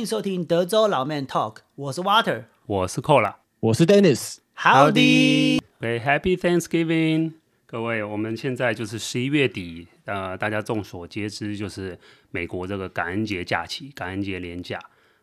[0.00, 4.38] 迎收听德州老 Man Talk，我是 Water，我是 Cola，我是 Dennis。
[4.56, 7.34] Howdy，喂，Happy Thanksgiving，
[7.66, 11.98] 各位，我们现在就是十一月底，呃，大家众所皆知，就是
[12.30, 14.80] 美国这个感恩节假期，感恩节连假，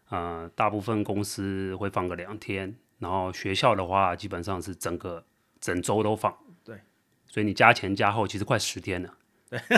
[0.10, 5.26] 呃，大部分公司会放个两天，然后学校的话，基本上是整个
[5.60, 6.32] 整周都放。
[6.64, 6.80] 对，
[7.26, 9.12] 所以你加前加后，其实快十天了。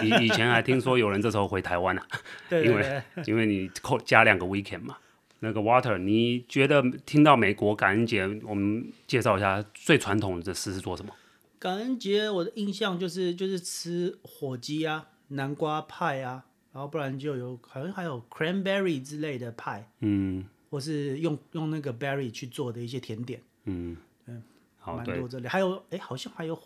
[0.03, 4.97] 以以前还听说有人这时候回台湾呢、啊，对对对，因为因为你扣加两个 weekend 嘛。
[5.41, 11.13] 那个 Water，你觉得听到美国感恩节，我们介绍一下最传统的事是做什么？
[11.57, 16.43] 感恩节我的印象就是就是吃火鸡啊、南瓜派啊，
[16.73, 23.95] 然后不然就有好像还有 cranberry 之类的派，嗯，或是用用那个 berry 去做的一些甜点，嗯，
[24.25, 24.43] 嗯，
[24.77, 26.61] 好，蛮多这里，还有哎，好像还有。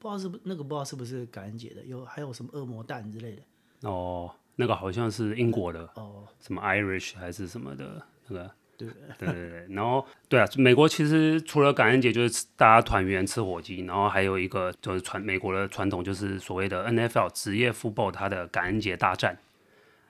[0.00, 3.42] 不知道是不那个不知道是不是感恩节的，有还有什么恶魔蛋之类的。
[3.88, 8.88] 哦，那个好像是英国的哦，什么 Irish 还是什么的那个，对。
[9.18, 19.38] 对对对，然后对啊，美国其实除了感恩节就是大家团圆吃火鸡，然后还有一个就是传美国的传统就是所谓的 NFL 职业 football 它的感恩节大战，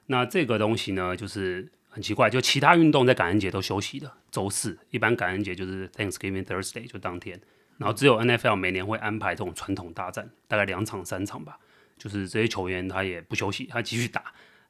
[0.06, 4.78] 那这个东西呢就是很奇怪，就其他运动在感恩节都休息的，周四。
[4.91, 7.41] 一般感恩节就是 Thanksgiving Thursday 就当天。
[7.81, 11.59] 然后只有 NFL 每年会安排这种传统大战，大概两场三场吧，
[11.97, 14.22] 就是这些球员他也不休息，他继续打。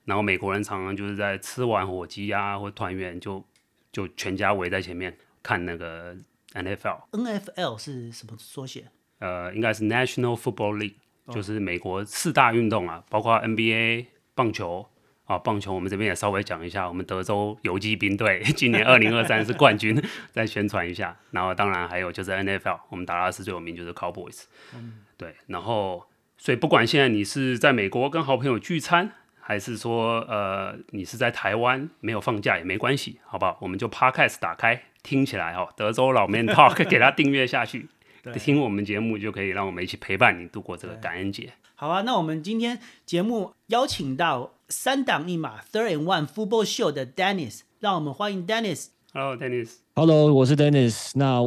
[0.04, 3.44] 然后美国人常常就是在吃完火鸡啊或团圆就
[3.90, 6.16] 就全家围在前面看那个
[6.54, 7.00] NFL。
[7.10, 8.86] NFL 是什么缩写？
[9.18, 10.94] 呃，应该是 National Football League，
[11.32, 14.88] 就是美国四大运动啊，包括 NBA 棒球。
[15.30, 19.96] 啊，棒球我们这边也稍微讲一下，我们德州游击兵队今年二零二三是冠军，
[20.32, 21.16] 再宣传一下。
[21.30, 25.36] 然后当然还有就是 NFL，我们达拉斯最有名就是 Cowboys，嗯，对。
[25.46, 26.04] 然后
[26.36, 33.56] 所以不管现在你是在美国跟好朋友聚餐，还是说呃你是在台湾没有放假也没关系，好不好？
[33.60, 37.88] 我们就 Podcast 打开听起来哦，德州老 Man Talk 给他订阅下去，
[38.34, 41.52] 听我们节目就可以让我们一起陪伴你度过这个感恩节。
[41.76, 48.86] 好啊，那我们今天节目邀请到三档一码 Third and One Football Show 的 Dennis，让我们欢迎 Dennis。
[49.12, 49.70] Hello，Dennis。
[49.96, 51.10] Hello，我是 Dennis。
[51.16, 51.40] 那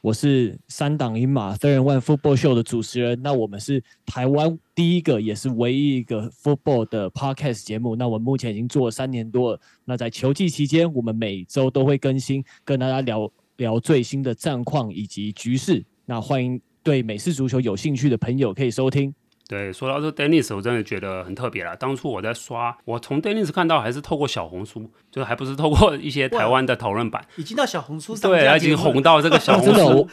[0.00, 3.20] 我是三档一码 Third and One Football Show 的主持人。
[3.22, 7.94] 那我们是台湾第一个也是唯一一个 Football 的 Podcast 节目。
[7.94, 9.60] 那我们目前已经做了三年多了。
[9.84, 15.84] 那在球季期间，我们每周都会更新，跟大家聊聊最新的战况以及局势。
[16.06, 19.14] 那欢迎对美式足球有兴趣的朋友可以收听。
[19.50, 21.74] 对，说到这 Dennis，我真的觉得很特别啦。
[21.74, 30.08] 当初我在刷，我从 Dennis 看到还是透过小红书，就还不是透过一些台湾的讨论版，已经到小红书上，对，已经红到这个小红 书。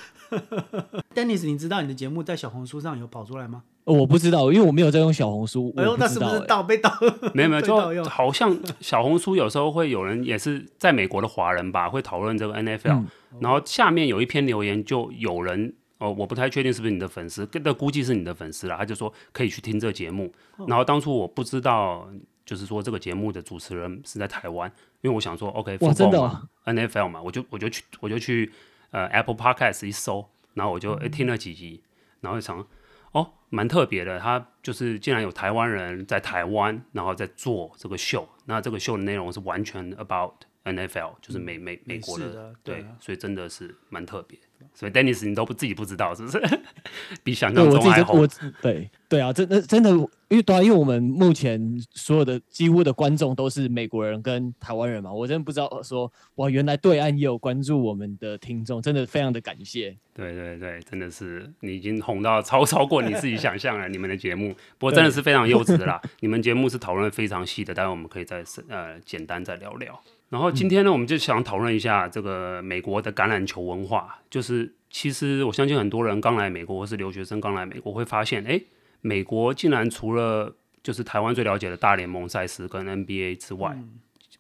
[1.13, 3.61] Dennis，你知道你的节目在小红书上有跑出来吗？
[3.83, 5.71] 我不知道，因为我没有在用小红书。
[5.77, 6.91] 哎呦，那是不是盗被盗？
[7.35, 13.07] 没有没有，就好像小红书有时候会有人也是在美国的华人吧，会讨论这个 NFL，、嗯、
[13.39, 15.75] 然后下面有一篇留言，就有人。
[15.99, 18.77] 哦，我不太确定是不是你的粉丝，但估计是你的粉丝了。
[18.77, 20.31] 他就说可以去听这个节目，
[20.67, 22.07] 然后当初我不知道，
[22.45, 24.71] 就是说这个节目的主持人是在台湾，
[25.01, 28.51] 因为我想说，OK，football 嘛，NFL 嘛，我就我就去我就去
[28.91, 31.81] 呃 Apple Podcast 一搜，然后我就诶听了几集，
[32.21, 32.65] 然后就想
[33.13, 40.33] 哦，蛮特别的，他就是竟然有台湾人在台湾，然后在做这个秀，那这个秀的内容是完全 about
[40.75, 44.38] NFL，就是美美美国的，的对，对啊，所以真的是蛮特别。
[44.73, 46.41] 所以，Dennis，你都不自己不知道是不是？
[47.23, 48.13] 比想象中还好。
[48.59, 59.95] 对对啊，真的真的，因为对啊，因为我们目前所有的几乎的观众都是美国人跟台湾人嘛，我真的不知道说哇，原来对岸也有关注我们的听众，真的非常的感谢。
[60.16, 66.01] 对对对，真的是你已经红到超 超过你自己想象了，你们的节目，不过真的是非常优质的啦。
[66.22, 70.01] 你们节目是讨论非常细的，待会我们可以再呃简单再聊聊。
[70.29, 74.19] 然后今天呢，我们就想讨论一下这个美国的橄榄球文化。
[74.29, 78.61] 就是其实我相信很多人刚来美国或是留学生刚来美国会发现，哎，
[78.99, 83.77] 美国竟然除了就是台湾最了解的大联盟赛事跟 NBA 之外，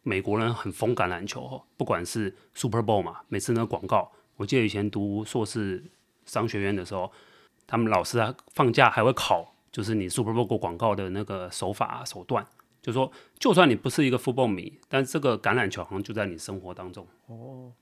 [0.03, 1.63] 美国人很疯橄榄球哦。
[1.77, 5.81] 不管是 Super Bowl 嘛，每次那广告，我记得以前读硕士
[6.25, 7.09] 商学院的时候，
[7.65, 12.45] 他们老师啊放假还会考，就是你 Super Bowl 广告的那个手法手段。
[12.87, 17.05] 就说，就算你不是一个 football 迷，但这个橄榄球好像就在你生活当中。
[17.25, 17.73] 哦，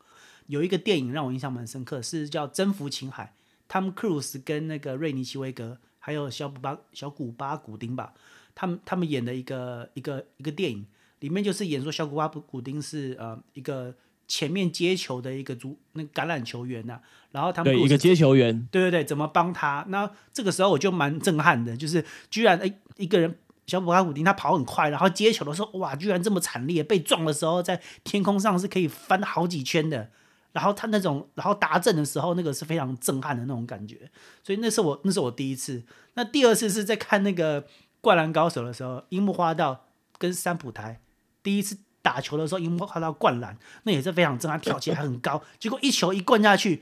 [0.48, 3.36] 有一个电影让我印象蛮深刻，是叫《征服情海》
[3.72, 8.16] ，Tom Cruise 跟那个瑞尼奇维格，还有小古巴小古巴古丁吧，
[8.56, 10.84] 他们他们演的一个一个一个电影，
[11.20, 13.94] 里面就是演说小古巴古丁是呃一个
[14.28, 19.86] 前面接球的一个足那个橄榄球员呐、啊，然后他们对一个接球员，对对对，怎么帮他？
[19.90, 23.38] 那这个时候我就蛮震撼的，就是居然哎一个人。
[23.68, 30.10] 小普拉古丁他跑很快，然后接球的时候，哇，居然这么惨烈，被撞的时候在天空上是可以翻好几圈的。
[30.52, 34.10] 然后他那种，然后达阵的时候，那个是非常震撼的那种感觉。
[34.42, 35.84] 所以那是我，那是我第一次。
[36.14, 37.62] 那第二次是在看那个
[38.00, 41.02] 《灌篮高手》的时候，樱木花道跟三浦台
[41.44, 46.82] 第一次打球的时候，樱木花道灌篮，那也是非常震撼，跳起来很高，结果一球一灌下去，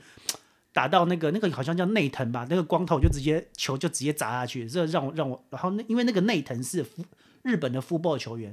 [0.74, 6.84] 打到那个那个好像叫内藤吧，那个光头就直接球就直接砸下去，这让我让我，然后那因为那个内藤是
[7.42, 8.52] 日本的 football 球员，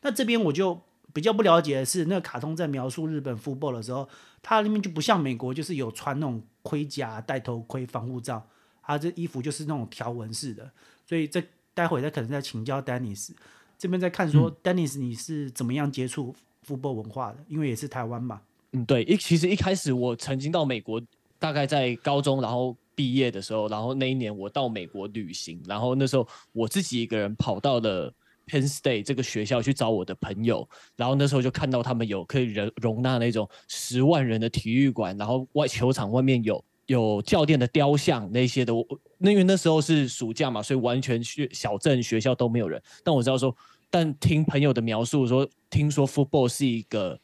[0.00, 0.80] 那这边我就。
[1.12, 4.06] 比较不了解的是，那个卡通在描述日本 football 的时候，
[4.42, 8.46] 它那边就不像美国，就是有穿那种盔甲、戴头盔、防护罩，
[8.82, 10.70] 它这衣服就是那种条纹式的。
[11.06, 11.42] 所以这
[11.72, 13.30] 待会再可能再请教 Dennis，
[13.78, 16.34] 这边在看说、嗯、Dennis 你是怎么样接触
[16.66, 17.38] football 文化的？
[17.48, 18.42] 因为也是台湾嘛。
[18.72, 21.00] 嗯，对，一其实一开始我曾经到美国，
[21.38, 28.12] 大概在高中，然后毕业的时候，然后那一年我到美国旅行，然后那时候我自己一个人跑到了。
[28.48, 38.72] Penn State 这个学校去找我的朋友，然后那时候就看到他们有可以容容纳那种十万人的体育馆，然后外球场外面有有教练的雕像那些的。
[38.72, 38.86] 我
[39.18, 42.80] 那因为那时候是暑假嘛，所以完全学小镇学校都没有人。
[43.02, 43.52] 但我知道说，
[43.90, 47.18] 但听朋友的描述说，听说 football 是一个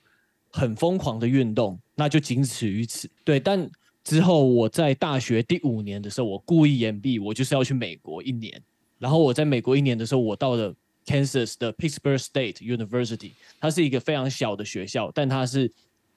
[0.50, 3.08] 很疯狂的运动，那就仅此于此。
[3.23, 3.70] 对，但
[4.05, 8.63] 之后我在大学第五年的时候，我故意延毕，我就是要去美国一年。
[8.99, 10.75] 然后我在美国一年的时候，我到了。
[11.05, 15.69] Kansas 的 Pittsburgh State University，它是一个非常小的学校，但它是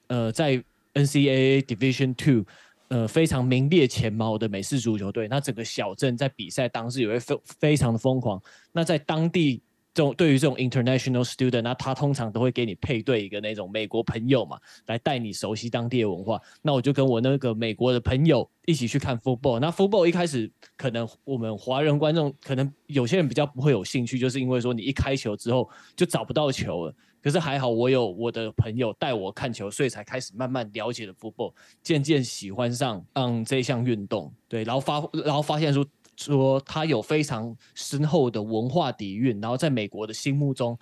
[0.06, 0.62] 呃在
[0.94, 2.44] NCAA Division Two
[2.86, 5.26] 呃非常名列前茅的美式足球队。
[5.26, 8.40] 那整个小镇在比赛当日也会非非常的疯狂。
[8.70, 9.60] 那在当地。
[9.96, 16.38] 这种对于这种 international student，那他通常都会给你配对一个那种美国朋友嘛，来带你熟悉当地的文化。
[16.60, 19.58] 那我就跟我那个美国的朋友一起去看 football。
[19.58, 25.66] 那 football 一开始可能我们华人观众可能有些人比较不会有兴趣，就是因为说你一开球之后
[25.96, 26.94] 就找不到球了。
[27.22, 34.30] 可是还好我有我的朋友带我看球，所以才开始慢慢了解了 football，渐渐喜欢上嗯这项运动。
[34.46, 35.82] 对，然后发然后发现说。
[36.16, 40.78] 说他有非常深厚的文化底蕴，然后在美国的心目中，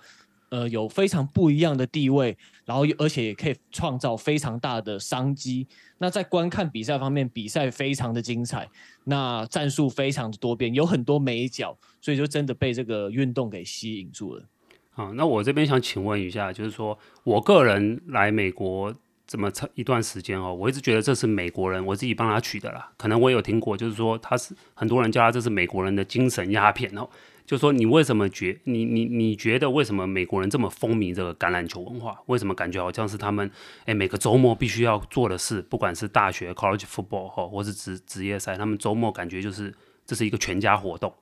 [0.49, 5.67] 呃，有非常不一样的地位，然后而且也可以创造非常大的商机。
[5.97, 8.69] 那在观看比赛方面，比赛非常的精彩，
[9.03, 14.43] 那战术非常的多变，有很多美角，所以就真的被这个运动给吸引住了。
[14.91, 18.93] 好，那我这边想请问一下，就是说我个人来美国。
[19.35, 22.89] 这么长一段时间哦，我一直觉得这是美国人，我自己帮他取的啦。
[22.95, 27.05] 可能我有听过，就是说他是很多人叫他这是美国人的精神鸦片哦。
[27.45, 32.17] 就说你为什么觉你你你觉得为什么美国人这么风靡这个橄榄球文化？
[32.27, 33.51] 为什么感觉好像是他们
[33.83, 35.61] 哎每个周末必须要做的事？
[35.63, 41.13] 不管是大学 college football 哈，或是职职业赛，他们周末感觉就是这是一个全家活动。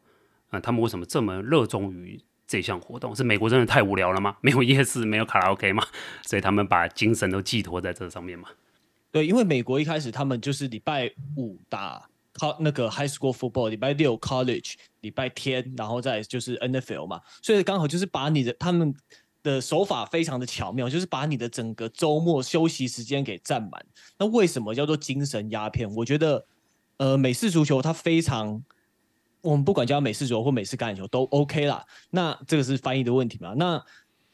[0.50, 2.22] 啊，他们为什么这么热衷于？
[2.46, 4.36] 这项活动是美国真的太无聊了吗？
[4.42, 5.84] 没有夜市，没有卡拉 OK 吗？
[6.28, 8.50] 所以他们把精神都寄托在这上面嘛？
[9.12, 12.08] 对，因为美国一开始他们就是礼拜五打
[12.60, 18.94] 那个 High School Football，礼拜六 College，礼拜天然后再就是 NFL 嘛，所以刚好就是把你的他们
[19.42, 23.86] 的手法非常的巧妙，就是把你的整个周末休息时间给占满。
[24.18, 25.90] 那为什么叫做精神鸦片？
[25.96, 26.46] 我觉得，
[26.98, 28.64] 呃，美式足球它非常。
[29.44, 31.86] 我们不管叫美式足球或美式橄榄球都 OK 啦。
[32.10, 33.54] 那这个是翻译的问题嘛？
[33.56, 33.84] 那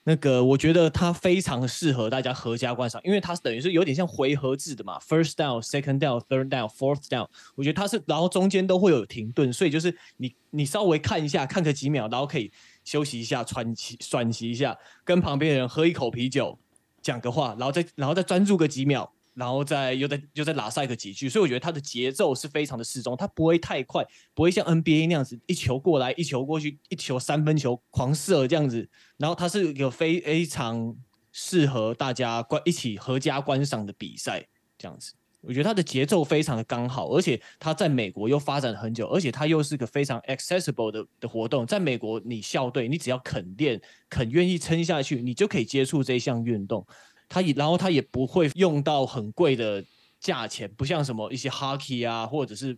[0.05, 7.27] 那个我觉得它非常适合大家合家观赏，因为它是等于是有点像回合制的嘛，First down, Second down, Third down, Fourth down。
[7.55, 12.51] 我觉得它是，然后中间都会有停顿，所以就是你你稍微看一下，看个几秒，然后可以
[12.85, 16.57] 休息一下，喘气喘息一下，跟旁边的人喝一口啤酒，
[17.01, 19.11] 讲个话，然后再然后再专注个几秒。
[19.39, 28.89] 然后再又再又再拉赛个几句，所以我觉得它的节奏是非常的适中，它不会太快，不会像 NBA 那样子一球过来一球过去，一球三分球狂射这样子。
[29.17, 30.93] 然后它是一个非常
[31.31, 34.45] 适合大家观一起合家观赏的比赛
[34.77, 35.13] 这样子。
[35.41, 41.65] 我觉得它的节奏非常的刚好，而且它在美国又发展了很久，而且它又是个非常 accessible 的的活动。
[41.65, 43.79] 在美国，你校队你只要肯练，
[44.09, 46.85] 肯愿意撑下去，你就可以接触这项运动。
[47.29, 49.81] 它也，然后它也不会用到很贵的
[50.19, 52.75] 价钱，不像什么一些 hockey 啊，或者是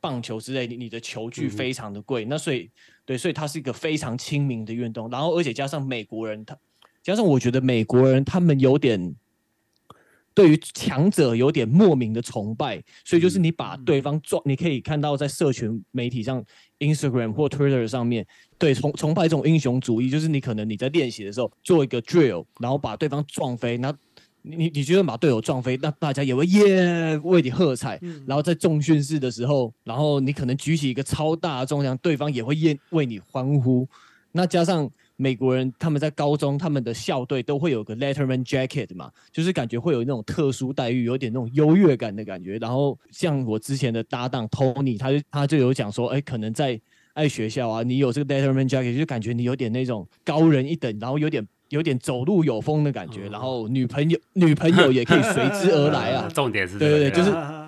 [0.00, 2.24] 棒球之类的，你的球具非常的贵。
[2.24, 2.70] 嗯、那所以，
[3.04, 5.10] 对，所以它是一个非常亲民的运动。
[5.10, 6.56] 然后，而且加上美国人，他
[7.02, 9.16] 加上我觉得美国人他们有点。
[10.34, 14.04] 对于强者有点莫名的崇拜，所以就是你把对。
[14.04, 16.44] 方撞，你可以看到在社群媒体上
[16.78, 18.26] ，Instagram 或 Twitter 上面，
[18.58, 23.90] 对崇崇拜这种英雄主义，就是你可能你在练习的时候做一个 drill，然后把对方撞飞，那
[24.42, 33.88] 你你觉得把队友撞飞，那大家也会耶为你喝彩，然后在重训室的时候，然后你可能举起一个超大的重量，对方也会耶为你欢呼。
[34.32, 42.56] 那加上美国人他们在高中他们的校队都会有个 Letterman Jacket 嘛，就是感觉会有那种特殊待遇，有点那种优越感的感觉。
[42.58, 46.80] 然后像我之前的搭档 Tony，他就他就有讲说，哎，可能在
[47.12, 56.28] 爱学校啊，你有这个 Letterman Jacket，就感觉你有点那种高人一等，然后有点有点走路有风的感觉，然后女朋友女朋友也可以随之而来啊。
[56.34, 57.63] 重点是对对对，就是。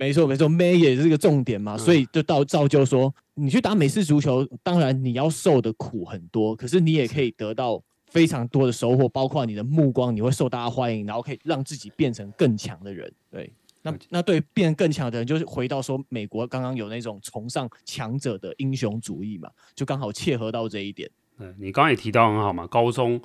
[0.00, 13.12] 没错没错，May 也是一个重点嘛，所以就到造就说，你去打美式足球，当然你要受的苦很多，可是你也可以得到非常多的收获，包括你的目光，你会受大家欢迎，然后可以让自己变成更强的人。
[13.30, 13.52] 对，
[13.82, 21.10] 那那对变更强的人，就是回到说，美国刚刚有那种崇尚强者的英雄主义嘛，就刚好切合到这一点。
[21.36, 23.20] 嗯，你刚刚也提到很好嘛，高中，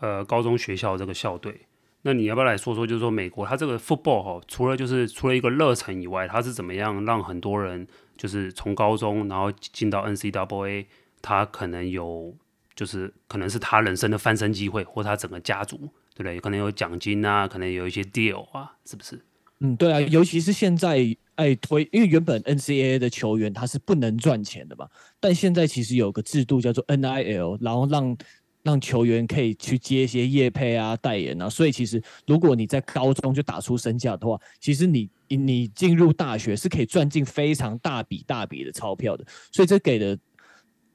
[0.00, 1.62] 呃，高中学校这个校队。
[2.02, 10.86] 那你要不要来说说，就是说美国它这个 football 哈，除了就是除了一个热忱以外，它是怎么样让很多人就是从高中然后进到 NCAA，
[11.20, 12.34] 他可能有
[12.74, 15.76] 就是可能是他人生的翻身机会，或他整个家族，
[16.14, 16.40] 对不对？
[16.40, 19.20] 可能有奖金啊，可能有一些 deal 啊，是不是？
[19.60, 21.04] 嗯，对啊，尤其是现在
[21.34, 24.88] 爱推，因为原本 NCAA 的球员他是不能赚钱的嘛，
[25.20, 28.16] 但现在其实有个制度叫做 NIL，然后让
[28.62, 39.24] 让球员可以去接一些业配啊、代言啊，所以其实如果你在高中就打出身价的话，其实你你进入大学是可以赚进非常大笔大笔的钞票的。
[39.50, 40.18] 所以这给了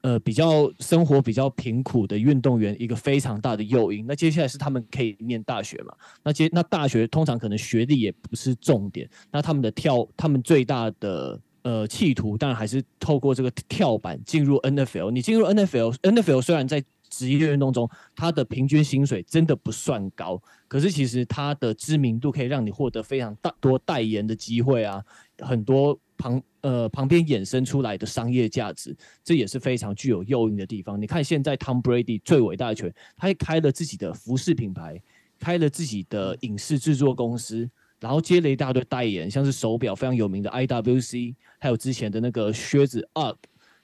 [0.01, 4.05] 呃比较生活比较贫苦的运动员一个非常大的诱因。
[4.07, 5.93] 那接下来是他们可以念大学嘛？
[6.23, 15.09] 那接那大学通常可能学历也不是重点，那他们的跳他们最大的呃企图当然还是透过这个跳板进入 NFL。
[15.09, 16.83] 你进入 NFL，NFL 虽然在
[17.15, 25.01] 职业运动中，他的平均薪水真的不算高，可是其实他的知名度可以让你获得非常大多代言的机会啊，
[25.39, 28.93] 很多旁呃旁边衍生出来的商业价值，
[29.23, 31.01] 这也是非常具有诱因的地方。
[31.01, 35.01] 你看现在 Tom Brady 最伟大的球员，他还开了自己的服饰品牌，
[35.39, 37.69] 开了自己的影视制作公司，
[38.01, 43.37] 然后接了一大堆代言，像是手表非常有名的 IWC，还有之前的那个靴子 UP。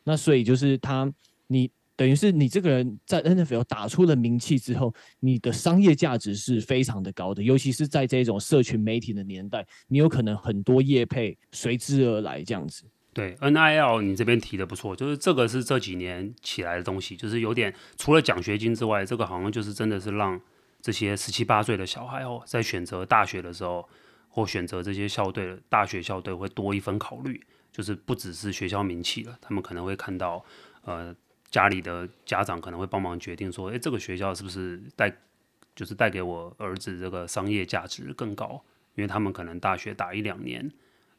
[0.04, 1.10] 那所以就是他
[1.48, 1.72] 你。
[2.02, 12.86] 等于是你这个人在 NFL 打出了名气之后，你的商业价值是非常的高的，尤其是在这种社群媒体的年代，你有可能很多业配随之而来这样子。
[13.14, 20.42] 对，NIL 你这边提的不错，就是这个是这几年起来的东西，就是有点除了奖学金之外，这个好像就是真的是让
[20.82, 23.88] 这些十七八岁的小孩哦，在选择大学的时候
[24.28, 27.40] 或选择这些校队的大学校队会多一分考虑，
[27.72, 30.44] 就是不只是学校名气了，他们可能会看到
[30.86, 31.16] 呃。
[31.52, 35.14] 家里的家长可能会帮忙决定说，诶，这个学校是不是带，
[35.76, 38.64] 就是带给我儿子这个商业价值更高？
[38.96, 40.72] 因为他们可能大学打一两年，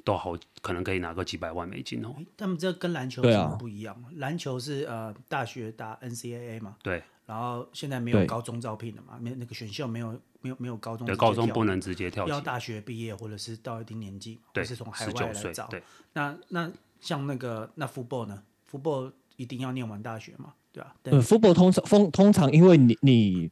[0.04, 2.14] 都好，可能可以拿个几百万美金哦。
[2.36, 3.94] 他们这跟篮球什么不一样？
[4.02, 6.76] 啊、篮球是呃大学打 NCAA 嘛？
[6.82, 7.02] 对。
[7.24, 9.16] 然后现在没有高中招聘的嘛？
[9.20, 11.06] 没那个选秀没有没有没有高中。
[11.06, 12.26] 对，高中不能直接跳。
[12.26, 15.66] 要大学毕业或者是到一定年纪，对，是从海外来找。
[15.68, 15.82] 对。
[16.14, 16.70] 那那
[17.00, 20.52] 像那个那 football 呢？football 一定要念完大学嘛？
[20.72, 21.12] 对啊，对。
[21.20, 23.50] football 通常通通常，因为你你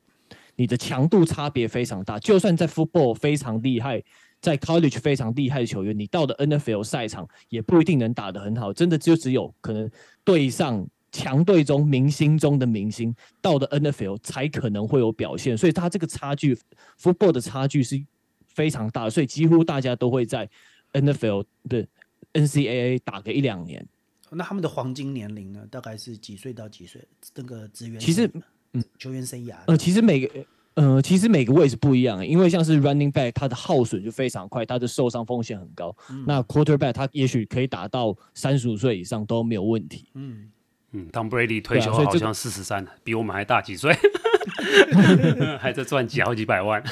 [0.57, 4.03] 你的强度差别非常大，就算在 football 非常厉害，
[4.41, 8.73] 在 college 非常厉害的球员，你到的 NFL 赛场也不一定能打得很好。
[8.73, 9.91] 真的就只有可能
[10.25, 15.57] 对上强队中明星中的明星，到的 NFL 才可能会有表现。
[15.57, 16.59] 所以他这个差距
[17.01, 18.03] ，football 的差距是
[18.47, 20.49] 非常大，所以几乎大家都会在
[20.93, 21.87] NFL 的
[22.33, 23.87] NCAA 打个一两年。
[24.33, 25.61] 那他们的黄金年龄呢？
[25.71, 27.03] 大概是几岁到几岁？
[27.35, 28.31] 那个职员其实，
[28.73, 35.95] 嗯，球员生涯，呃，其实每个，呃，其实每个位置不一样，因为像是 running back，他的耗损就非常快，他的受伤风险很高。
[36.11, 40.07] 嗯、那 quarterback 他也许可以打到三十五岁以上都没有问题。
[40.15, 40.51] 嗯
[40.93, 43.93] 嗯，Tom Brady 退休好像四十三，比我们还大几岁，
[45.59, 46.83] 还在赚几好几百万。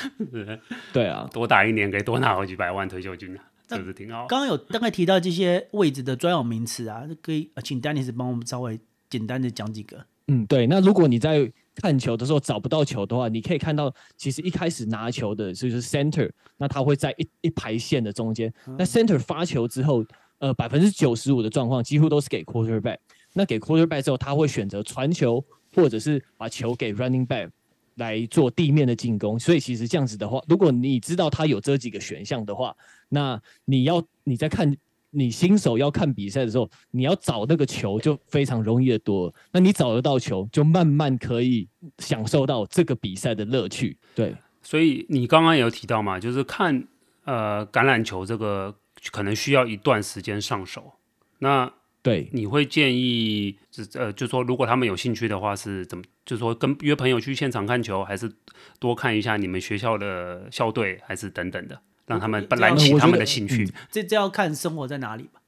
[0.92, 3.45] 对啊，多打一年可以多拿好几百万退休金啊。
[3.68, 4.26] 是不是挺好？
[4.26, 8.78] 刚刚有大概提到这些位置的专有名词啊，可以请丹尼斯帮我们稍微
[9.10, 10.04] 简单的讲几个。
[10.28, 10.66] 嗯，对。
[10.66, 18.52] 那如果你在看球的时候找不到球的话，你可以看到，其实一开始拿球的就是 center，那他会在一一排线的中间。
[18.78, 20.04] 那 center 发球之后，
[20.38, 22.98] 呃，百分之九十五的状况几乎都是给 quarterback。
[23.32, 25.42] 那给 quarterback 之后，他会选择传球，
[25.75, 27.50] 或者是把球给 running back。
[27.99, 32.75] 来做地面的进攻，所以其实这样子的话，如果你知道他有这几个选项的话，
[33.09, 34.75] 那你要你在看
[35.11, 39.35] 你新手要看比赛的时候，你要找那个球就非常容易的多。
[39.52, 43.97] 那你找得到球，就慢慢可以享受到这个比赛的乐趣。
[44.14, 46.87] 对，所以你刚刚也有提到嘛，就是看
[47.25, 48.75] 呃橄榄球这个
[49.11, 50.93] 可能需要一段时间上手。
[51.38, 53.59] 那对，你会建议，
[53.95, 56.05] 呃，就说如果他们有兴趣的话，是怎么？
[56.25, 58.31] 就说跟约朋友去现场看球，还是
[58.78, 63.69] 多看一下你们学校的校队，还是等等的，让他们燃起他们的兴趣。
[63.90, 65.40] 这这要看生活在哪里吧。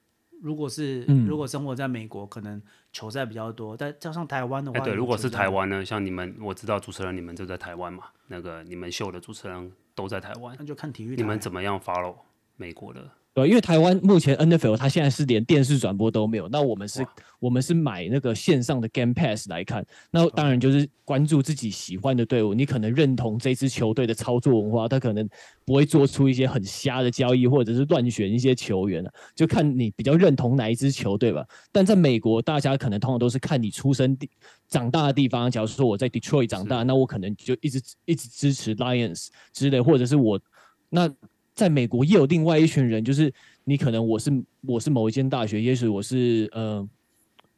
[0.42, 2.60] 如果是、嗯、如果生活在美国，可能
[2.92, 3.76] 球赛比较多。
[3.76, 11.14] 但加上台湾的话，欸、对，如果是台湾呢，像你们，我知道主持人你们就在台湾嘛，那个你们秀的主持人都在台湾，那就看体育。
[11.14, 12.16] 你们怎么样 follow
[12.56, 13.06] 美国的？
[13.32, 17.06] 对，因为台湾目前 NFL 它现在是连电视转播都没有，那我们是，
[17.38, 25.28] 我们是买那个线上的 Game Pass 来看，那当然就是关注自己喜欢的队伍，你可能认同这支球队的操作文化，他可能
[25.64, 31.46] 不会做出一些很瞎的交易，或者是乱选一些球员，就看你比较认同哪一支球队吧。
[31.70, 34.28] 但在美国，大家可能通常都是看你出生地、
[34.68, 40.40] 长大的地方，假如说我在 Detroit 长大，那我可能就一直一直支持 Lions 之类，或者是我
[40.88, 41.08] 那。
[41.54, 43.32] 在美国也有另外一群人，就是
[43.64, 44.30] 你可能我是
[44.62, 46.88] 我是某一间大学，也许我是呃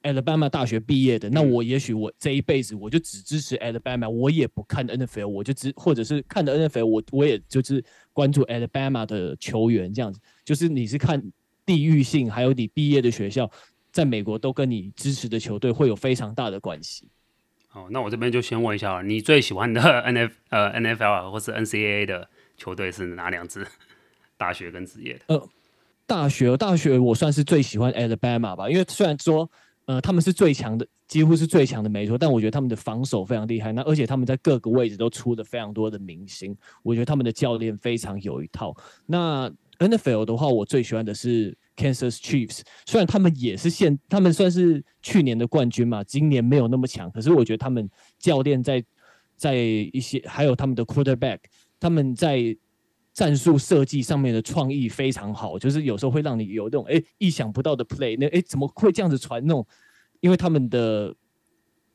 [0.03, 11.23] Alabama 大学毕业的，那我也许我这一辈子我就只支持 Alabama，我也不看 NFL，我就只或者是看的 NFL，我我也就是关注 Alabama 的球员这样子，就是你是看
[11.65, 13.49] 地域性，还有你毕业的学校，
[13.93, 17.07] 在美国都跟你支持的球队会有非常大的关系。
[17.69, 22.29] 好，那我这边就先问一下，你最喜欢的 N F 呃 NFL 或是 NCAA 的
[22.63, 23.67] 球队是哪两支？
[24.37, 25.49] 大学跟职业的，呃，
[26.07, 29.51] 大学大学我算是最喜欢 Alabama 吧，因为虽然说，
[29.87, 38.73] 呃，他们是最强的，几乎是最强的没错，但我觉得他们的防守非常厉害，那而且他们在各个位置都出了非常多的明星，我觉得他们的教练非常有一套。
[39.07, 48.85] 那 NFL 的话，我最喜欢的是 Kansas Chiefs，虽然他们也是现，他们算是去年的冠军嘛，今年没有那么强，可是我觉得他们教练在
[49.37, 51.39] 在一些，还有他们的 Quarterback，
[51.83, 52.57] 他们在。
[53.15, 59.67] 战术设计上面的创意非常好，就是有时候会让你有那种哎意想不到的 play，那哎怎么会这样子传那种？
[60.21, 61.15] 因为他们的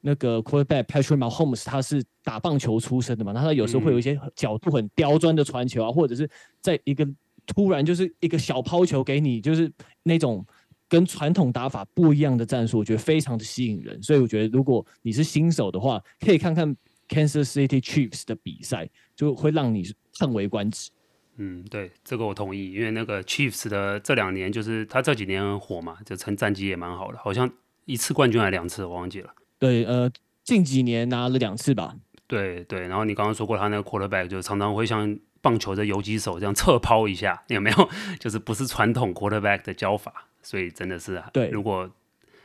[0.02, 6.30] 那个 quarterback Patrick Mahomes 他是打棒球出身的嘛，那他有时候会有一些角度很刁钻的传球啊，或者是
[6.62, 7.04] 在一个
[7.48, 9.72] 突然就是一个小抛球给你，就是
[10.04, 10.46] 那种
[10.88, 14.00] 跟传统打法不一样的战术，我觉得非常的吸引人。
[14.04, 16.78] 所以我觉得如果你是新手的话，可以看看
[17.10, 19.84] Kansas City Chiefs 的比赛，就会让你
[20.18, 20.90] 叹为观止。
[21.36, 27.52] 嗯，对，这个我同意，因为那个 Chiefs 的这两年，就是他这几年很火嘛，就成战绩也蛮好的，好像
[27.86, 29.34] 一次冠军还两次，我忘记了。
[29.60, 30.10] 对，呃，
[30.44, 31.96] 近几年拿了两次吧。
[32.28, 37.90] 对对，然后你刚刚说过他那个 quarterback 就常常会像棒球的游击手这样侧抛一下，有没有？
[38.20, 41.50] 就是不是传统 quarterback 的教法，所以真的是对。
[41.50, 41.90] 如果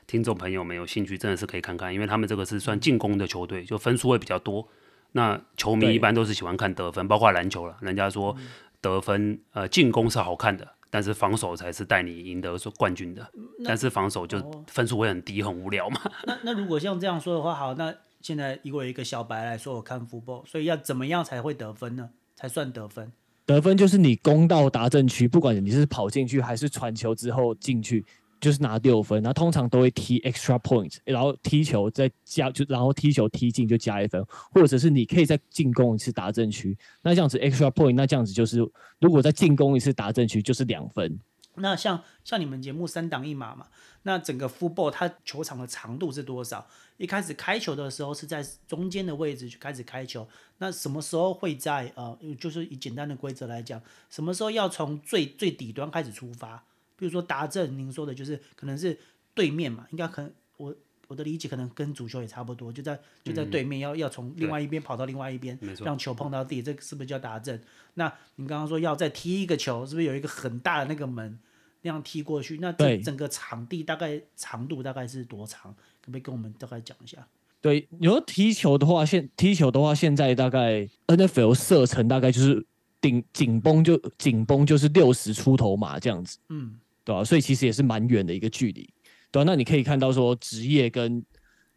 [0.06, 4.68] 听众朋友们有兴趣，真的是可以看看，因为他们这个是算进攻的球队，就分数会比较多。
[5.12, 8.36] 那球迷一般都是喜欢看得分，包括篮球了，人家说。
[8.80, 13.24] 得分，呃，进攻是好看的，但是防守才是带你赢得说冠军的。
[13.64, 16.00] 但是防守就分数会很低，很无聊嘛。
[16.26, 22.10] 那那如果像这样说的话，好，那现在以我一个小白来说，我看 football，所以要怎么样才会得分呢？
[22.34, 23.12] 才算得分？
[23.46, 28.04] 得分就是你攻到达阵区，不管你是跑进去还是传球之后进去。
[28.42, 38.58] 就是拿六分，那通常都会踢 extra point，然后踢球再加就，然后踢球踢进就加一分，或者是你可以再进攻一次达阵区，那这样子 extra point，那这样子就是
[38.98, 41.20] 如果再进攻一次达阵区就是两分。
[41.54, 43.68] 那像像你们节目三档一码嘛，
[44.02, 46.66] 那整个 football 它球场的长度是多少？
[46.96, 50.26] 一开始开球的时候是在中间的位置去开始开球，
[50.58, 56.64] 那什么时候会在呃，就是以简单的规则来讲，什么时候要从最最底端开始出发？
[57.02, 58.96] 比如说达阵，您说的就是可能是
[59.34, 60.72] 对面嘛，应该可能我
[61.08, 67.60] 我的理解可能跟足球也差不多，就在就在对面要，要、嗯、要从另外一边跑到另外一边，让球碰到地，这个是不是叫达阵？
[67.94, 71.36] 那你刚刚说要再踢一个球，是不是有一个很大的那个门
[71.80, 72.58] 那样踢过去？
[72.58, 75.74] 那这整个场地大概长度大概是多长？
[76.00, 77.26] 可不可以跟我们大概讲一下？
[77.60, 82.64] 对，你说踢球的话，现踢球的话，现在大概 NFL 射程大概就是
[83.00, 86.78] 顶紧绷就紧绷就是六十出头码这样子，嗯。
[87.04, 88.88] 对啊，所以其实也是蛮远的一个距离，
[89.30, 91.24] 对啊，那你可以看到说职业跟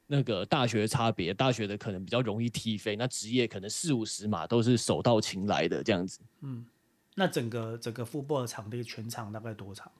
[0.08, 6.20] 那个大学的差别，大学的可能比较容易踢飞，那职业可能四五十码都是手到擒来的这样子。
[6.42, 6.66] 嗯，
[7.16, 9.92] 那整个整个 football 的场地全长大概多长？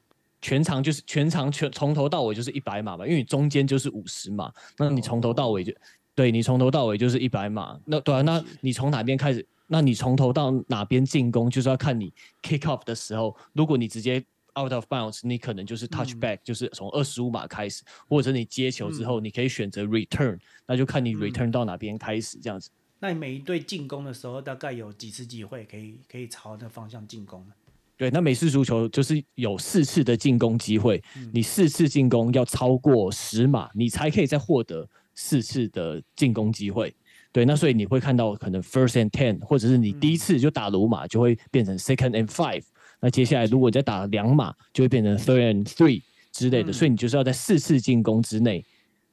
[0.42, 5.76] 全长就是全长全从头到尾就是一百码嘛，因为你中间就是五十码，那你从头到尾就、哦、
[6.14, 7.80] 对你从头到尾就是一百码。
[7.86, 9.44] 那对啊，那你从哪边开始？
[9.66, 14.24] 那你从头到哪边进攻，就是要看你 kick off 的时候，如果你直接
[14.60, 22.70] out of bounds，你可能就是 touchback，、嗯、就是从二十五码开始，或者你接球之后，你可以选择 return，、嗯、那就看你 return 到哪边开始这样子。
[23.00, 27.54] 那你每一队进攻的时候，大概有几次机会可以可以朝那方向进攻呢？
[27.98, 36.94] 对，那美式足球就是有四次的进攻机会，嗯、你四次进攻要超过十码，你才可以再获得四次的进攻机会。
[37.32, 42.64] 对，那所以你会看到可能 first and ten，或者是你第一次就打罗马就会变成 second and five。
[43.00, 46.72] 那接下来如果你再打两码，就会变成 third and three 之类的。
[46.72, 48.66] 嗯、所以你就是要在四次进攻之内，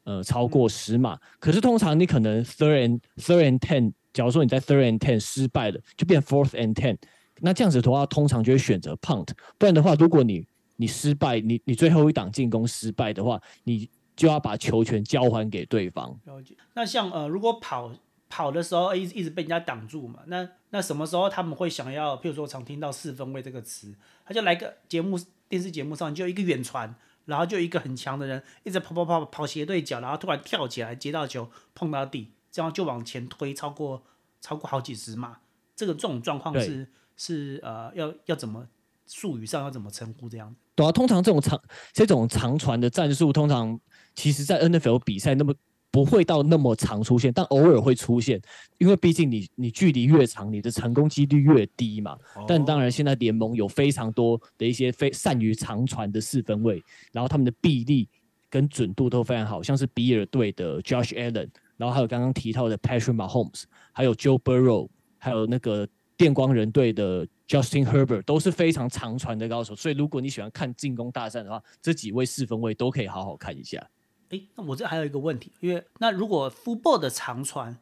[0.05, 1.14] 呃，超过十码。
[1.14, 6.97] 嗯、可是通常你可能 third and third and ten，假如说你在 third and ten 失败了，就变 fourth and ten。
[7.40, 9.29] 那这样子的话，通常就会选择 punt。
[9.59, 16.16] 不然的话，如果你你失败，你你最后一档进攻失败的话，你就要把球权交还给对方。
[16.25, 16.55] 了解。
[16.75, 17.92] 那像呃，如果跑
[18.29, 22.16] 跑的时候一直一直被人家挡住嘛，那那什么时候他们会想要？
[22.16, 23.94] 譬如说，常听到四分卫这个词，
[24.26, 25.16] 他就来个节目
[25.48, 26.92] 电视节目上就一个远传，
[27.26, 34.02] 然后就一个很强的人一直跑跑跑跑斜对角，然后突然跳起来接到球碰到地，这样就往前推超过
[34.40, 35.38] 超过好几十码。
[35.76, 36.88] 这个这种状况是。
[37.14, 38.66] 是呃，要要怎么
[39.06, 40.56] 术语上要怎么称呼这样子？
[40.74, 43.78] 对啊，通常这种长这种长传的战术，通常
[44.14, 45.54] 其实在 NFL 比赛那么
[45.92, 48.40] 不会到那么常出现，但偶尔会出现，
[48.78, 52.18] 因为毕竟你你距离越长，你的成功几率越低嘛。
[52.35, 58.09] 哦、但当然，现在联盟有非常多的一些非善于长传的四分卫，然后他们的臂力
[58.50, 65.87] 跟准度都非常好，像是比尔队的 Josh Allen，然后还有刚刚提到的 Patrick Mahomes，还有 Joe Burrow，还有那个。
[66.14, 73.85] 电光人队的 Justin Herbert 都是非常长传的高手，所以如果你喜欢看进攻大战的话，这几位四分卫都可以好好看一下。
[74.33, 77.79] 诶，那我这还有一个问题，因为那如果 football 的长传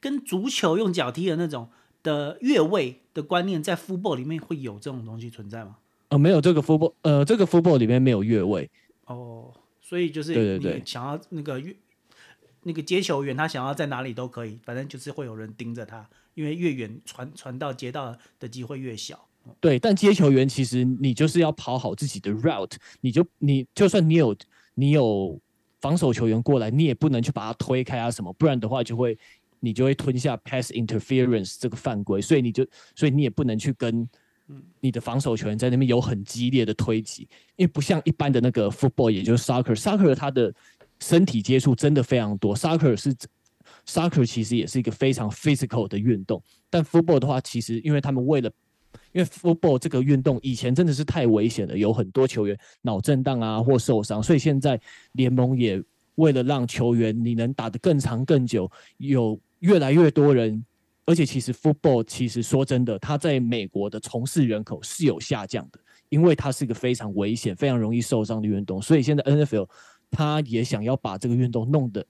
[0.00, 1.68] 跟足球用脚踢的那种
[2.04, 5.78] 的越位的观念，在 football 里面会有这种东西存在吗？
[6.10, 8.70] 呃，没有这个 football，呃，这个 football 里面没有越位。
[9.06, 11.74] 哦，所以就是你想要那个越
[12.62, 16.08] 那个接球员，他想要在哪里都可以，反正就是会有人盯着他。
[16.34, 19.26] 因为越远传传到接到的机会越小，
[19.58, 19.76] 对。
[19.76, 24.36] 但接球员其实你就是要跑好自己的 route，你就你就算你有
[24.74, 25.40] 你有
[25.80, 29.18] 防守球员过来，你也不能去把他推开啊什么，不然的话就会
[29.60, 34.08] 你就会吞下 pass interference 这个犯规，所以你就所以你也不能去跟
[34.80, 40.54] 你的防守球员在那边有很激烈的推挤，因为不像一般的那个 football，也就是 soccer，soccer 它的
[41.00, 43.14] 身体接触真的非常多，soccer 是。
[43.86, 48.50] Soccer 其实也是一个非常 physical 的运动，但 football 的话，其实因为他们为了，
[49.12, 54.80] 因为 football 这个运动以前真的是太危险了，有很多球员脑震荡啊或受伤，所以现在
[55.12, 55.82] 联盟也
[56.16, 60.64] 为了让球员你能打得更长更久，有越来越多人，
[61.04, 69.68] 而且其实 football 其实说真的，它在美国的从事人口是有下降的，因为它是一个非常危险、非常容易受伤的运动，所以现在 NFL
[70.10, 72.04] 他也想要把这个运动弄得。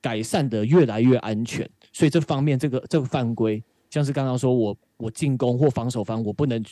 [0.00, 6.64] 改善的越来越安全，所以这方面这个这个犯规，像是刚刚说我我进攻或防守方，我不能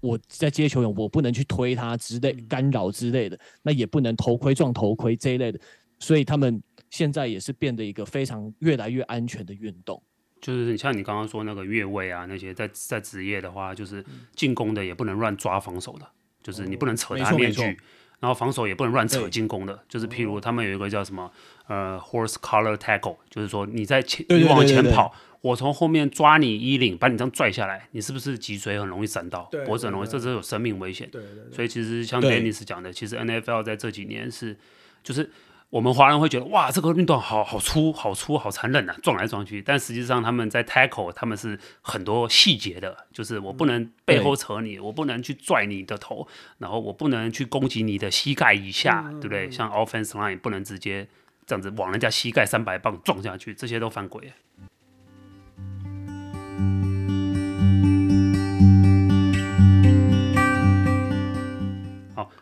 [0.00, 5.60] 我在接球员，我不能去推他之类干扰之类的，那也不能头盔撞头盔这一类的，
[5.98, 10.02] 所以他们现在也是变得一个非常越来越安全的运动。
[10.40, 14.02] 就是你像你刚刚说那个越位啊，那些在在职业的话，就是
[14.34, 16.06] 进攻的也不能乱抓防守的，
[16.42, 17.78] 就是你不能扯他面具。
[18.20, 21.30] 然后防守也不能乱扯进攻的，就是譬如他们有一个叫什么
[21.66, 25.12] 呃 horse collar tackle，就是说你在前你往前跑，
[25.44, 31.10] 我从后面抓你衣领，把你这样拽下来，你是不是脊髓很容易闪到，脖子很容易，这是有生命危险。
[31.52, 34.56] 所以其实像 Dennis 讲的，其实 NFL 在这几年是
[35.02, 35.30] 就是。
[35.70, 39.60] 我们华人会觉得哇，这个运动好好粗、好粗、好残忍啊，撞来撞去。
[39.60, 46.28] 但实际上他们在 tackle，他们是很多细节的，就是我不能背后扯你，我不能去拽你的头，
[46.58, 49.50] 然后我不能去攻击你的膝盖以下，对不对？
[49.50, 51.08] 像 offense line 不能直接
[51.44, 54.32] 这样子往人家膝盖三百磅撞下去，这些都犯规。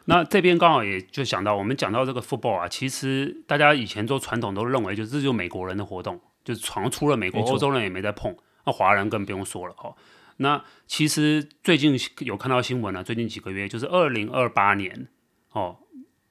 [0.05, 9.95] 那这边刚好也就想到，我们讲到这个 football 啊，其实大家以前做传统都认为，就这就是美国人的活动，就是好像除了美国，欧洲人也没在碰，那华人更不用说了哦。
[10.39, 15.09] 那其实最近有看到新闻了，最近几个月，就是二零二八年
[15.53, 15.77] 哦，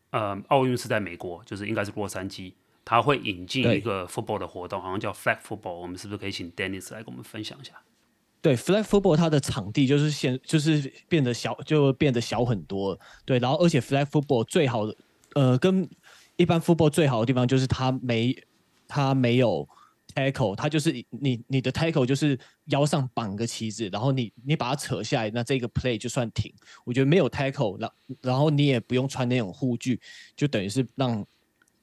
[0.09, 7.73] 呃，奥运是在美国，就是应该是洛杉矶，他会引进一个 football 的活动，好像叫 flag football，我们是不是可以请 Dennis 来跟我们分享一下？
[8.41, 12.99] 对，flag football 它的场地就是现就是变得小，就变得小很多。
[13.23, 14.95] 对，然后而且 flag football 最好的，
[15.35, 15.87] 呃，跟
[16.37, 18.35] 一般 football 最好的地方就是它没
[18.87, 19.67] 它没有
[20.15, 26.51] tackle，它就是你你的 tackle 就是腰上绑个旗子，然后你你把它扯下来，那这个 play 就算停。
[26.83, 30.01] 我觉得没有 tackle，然然后你也不用穿那种护具，
[30.35, 31.11] 就等于是让，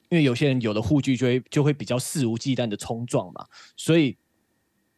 [0.09, 3.45] 因为有些人有了护具就会就会比较肆无忌惮的冲撞嘛，
[3.77, 4.17] 所以。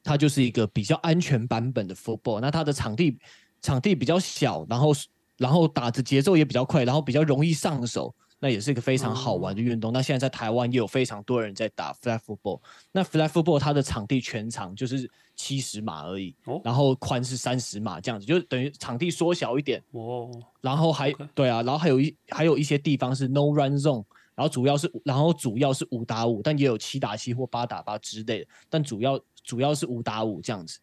[0.04, 3.18] 它就是一个比较安全版本的 football，那它的场地
[3.62, 4.92] 场地比较小，然后
[5.38, 8.14] 然后打的节奏也比较快，然后比较容易上手。
[8.44, 9.92] 那也是一个非常好玩的运动。
[9.92, 12.60] 嗯、那现在在台湾也有非常多人在打 flag football。
[12.92, 19.80] 那 flag football 它的场地全长就是七十码而已，哦、然后宽是三十码这样子，就等于场地缩小一点。
[19.92, 20.28] 哦。
[20.60, 30.80] 然后还对啊，然后还有一还有一些地方是 no run zone，然后主要是然后主要是五打五，但也有七打七或八打八之类的，但主要主要是五打五这样子。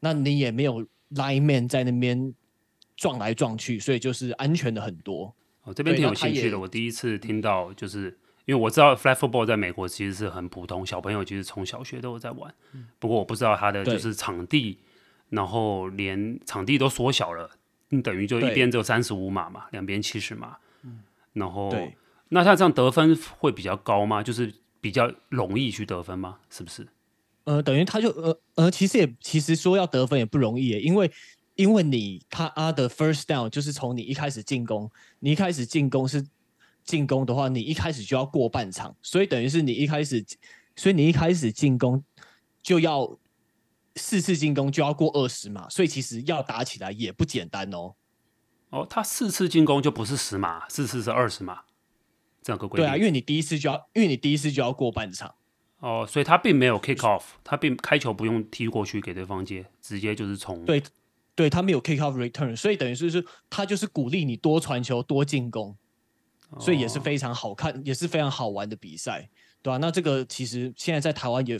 [0.00, 2.34] 那你也没有 line man 在那边
[2.96, 5.34] 撞来撞去，所以就是安全的很多。
[5.64, 6.58] 哦这边挺有兴趣的。
[6.58, 12.54] 我第一次听到，就是因为我知道 flag football 在美国其实是很普通，小朋友其实从小学都有在玩。
[12.98, 14.78] 不过我不知道它的就是场地，
[15.30, 17.50] 然后连场地都缩小了，
[17.90, 20.56] 你等于就一边只有三十五码嘛，两边七十码。
[21.34, 21.70] 然后，
[22.30, 24.22] 那像这样得分会比较高吗？
[24.22, 26.38] 就是比较容易去得分吗？
[26.50, 26.86] 是不是？
[27.48, 31.10] 呃，等于他就呃呃，其实也其实说要得分也不容易耶，因为。
[31.58, 36.24] 因为你他啊的 first down 就是从你一开始进攻，你一开始进攻是
[36.84, 40.24] 进攻的话，你一开始就要过半场，所以等于是你一开始，
[40.76, 42.04] 所以你一开始进攻
[42.62, 43.18] 就要
[43.96, 47.96] 四次进攻就要过二十码，所以其实要打起来也不简单哦。
[48.70, 51.62] 哦，他四次进攻就不是十码，四次是二十码，
[52.40, 52.86] 这样个规定。
[52.86, 55.34] 对啊，因为你第一次就要，因为你第一次就要过半场。
[55.80, 60.82] 哦，所以他并没有 kick off，他并开球不用踢过去给对方接，直接就是从对。
[61.34, 65.76] 对，他没有 kick off return，所以等于是是他就是鼓励你多传球多进攻，
[66.58, 69.30] 所以也是非常好看，哦、也是非常好玩的比赛，
[69.62, 69.78] 对吧、啊？
[69.78, 71.56] 那这个其实现在在台湾也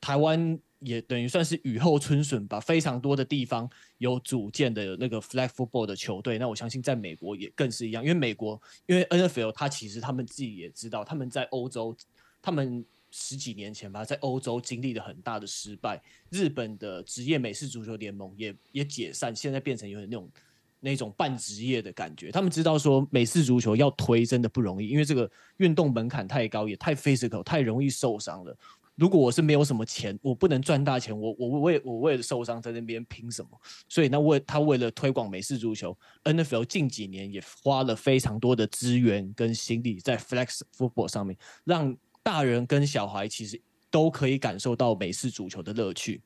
[0.00, 6.38] 台湾也等于算是雨后春笋吧，非常多的地方有组建的那个 flag football 的球队。
[6.38, 11.96] 那我相信在美国也更是一样，因为美国因为 NFL 他其实他们自己也知道，他们在欧洲
[12.40, 12.86] 他们。
[13.20, 16.00] 十几年前吧，在欧洲经历了很大的失败。
[16.30, 20.30] 日本的职业美式足球联盟也也解散，现在变成有点那种
[20.78, 22.30] 那种半职业的感觉。
[22.30, 28.56] 他们知道说美式足球要推真的不容易，因为这个运动门槛太高，也太 physical，太容易受伤了。
[28.94, 33.50] 如果我是没有什么钱，我不能赚大钱，我我为我为了受伤在那边拼什么？
[33.88, 41.96] 所以那为他为了推广美式足球，NFL 近几年也花了非常多的资源跟心力在 Flex football 上面，让。
[42.28, 43.58] 大人跟小孩其实
[43.90, 46.20] 都可以感受到美式足球的乐趣。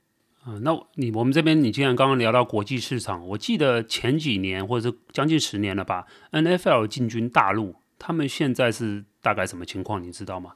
[0.44, 10.02] 嗯，那你我们这边，你既然刚刚聊到国际市场，我记得前几年或者是将近十年了吧，NFL 进军大陆，他们现在是大概什么情况？
[10.02, 10.54] 你知道吗？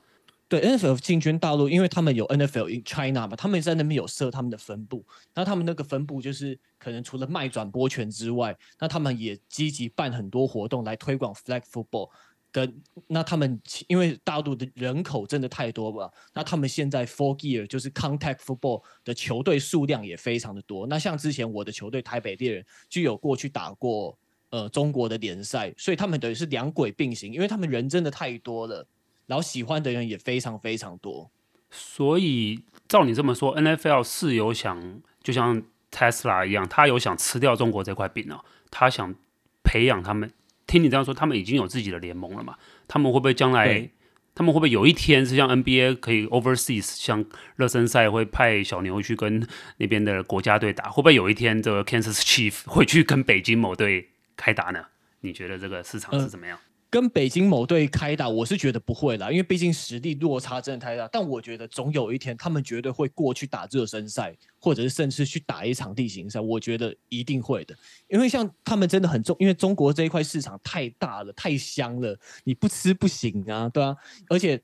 [0.48, 5.06] 对，NFL 进军大陆，因为他们有 NFL in China 嘛，他们在那边有设他们的分部，
[5.36, 12.10] 那他们那个分部就是可能除了卖转播权之外，那他们也积极办很多活动来推广 Flag Football。
[12.56, 20.86] 跟那他们因为大陆的人口真的太多吧，那他们现在 Four Gear 就是 Contact Football 的球队数量也非常的多。
[20.86, 28.86] 那像之前我的球队台北猎人就有过去打过呃中国的联赛，所以他们等于是两轨并行，因为他们人真的太多了，
[29.26, 31.30] 然后喜欢的人也非常非常多。
[31.70, 39.14] 所以照你这么说，NFL 是有想就像 Tesla 一样，他有想吃掉中国这块饼啊，他想
[39.62, 40.32] 培养他们。
[40.66, 42.56] 听你这样说，他们已经有自己的联盟了嘛？
[42.88, 43.88] 他们会不会将来，
[44.34, 47.24] 他们会不会有一天是像 NBA 可以 overseas，像
[47.54, 49.46] 热身赛会派小牛去跟
[49.78, 50.90] 那边的国家队打？
[50.90, 54.84] 会不会有一天这个 Kansas Chief 会去跟北京某队开打呢？
[55.20, 56.58] 你觉得这个市场是怎么样？
[56.58, 56.65] 呃
[56.96, 61.06] 跟北京某队开打，我是觉得不会啦，因为毕竟实力落差真的太大。
[61.12, 66.40] 但我觉得总有一天，他们绝对会过去打热身赛，或者是甚至去打一场地形赛。
[66.40, 67.76] 我觉得一定会的，
[68.08, 73.94] 因为像他们真的很重，因为中国这一块市场太大了，太香了，你不吃不行啊，对啊。
[74.30, 74.58] 而且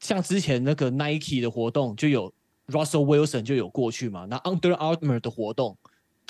[0.00, 2.34] 像之前那个 Nike 的活动，就有
[2.66, 5.78] Russell Wilson 就有过去嘛，那 Under Armour 的活动。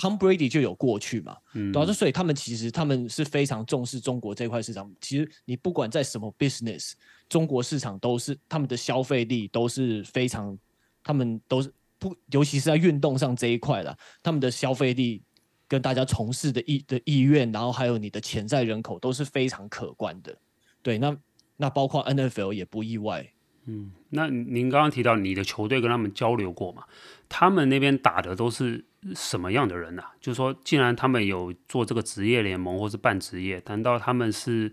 [0.01, 4.91] Tom Brady 就有过去嘛，嗯，对啊，所以他们其实他们是非常重视中国这块市场。
[4.99, 6.93] 其实你不管在什么 business，
[7.29, 10.59] 中国市场都是他们的消费力都是非常，
[11.05, 15.23] 他们都是不，尤其是在运动上这一块啦，他们的消费力
[15.69, 20.35] 跟大家从事的意的意愿，然后还有你的潜在人口都是非常可观的。
[20.83, 21.15] 对，那
[21.59, 23.31] 那包括 NFL 也不意外。
[23.67, 26.85] 嗯，那您刚刚提到你的球队跟他们交流过嘛？
[27.29, 28.87] 他们那边打的都是。
[29.15, 30.13] 什么样的人呢、啊？
[30.21, 34.71] 就是说，既然他们有做这个职业联盟或是半职业，难道他们是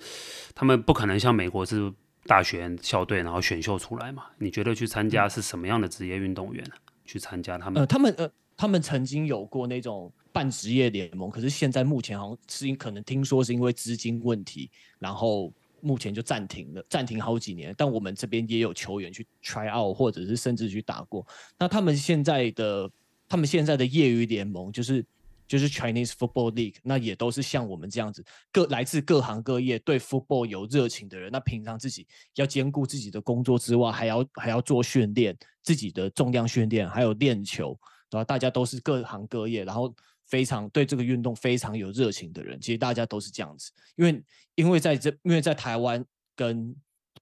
[0.54, 1.92] 他们不可能像美国是
[2.26, 4.26] 大学校队然后选秀出来嘛？
[4.38, 6.78] 你觉得去参加是什么样的职业运动员呢、啊？
[7.06, 7.82] 去参加他们？
[7.82, 17.74] 呃，他们呃，他们曾经有过那种半职业联盟，可是现在目前好像是因可能听说是因为资金问题，然后目前就暂停了，暂停好几年。
[17.78, 21.26] 但我们这边也有球员去 try out，或者是甚至去打过。
[21.58, 22.92] 那他们现在的。
[23.28, 25.06] 他们现在的业余联盟就是
[25.48, 31.32] 就是 Chinese Football League，那也都是像我们这样子，各来自各行各业对 football 有热情的人。
[31.32, 37.80] 那平常自己要兼顾自己的工作之外，还要还要做训练，自己的重量训练，还有练球，
[38.12, 39.94] 然后大家都是各行各业，然后
[40.26, 42.60] 非常对这个运动非常有热情的人。
[42.60, 44.24] 其实大家都是这样子，因为
[44.56, 46.04] 因为在这因为在台湾
[46.36, 46.76] 跟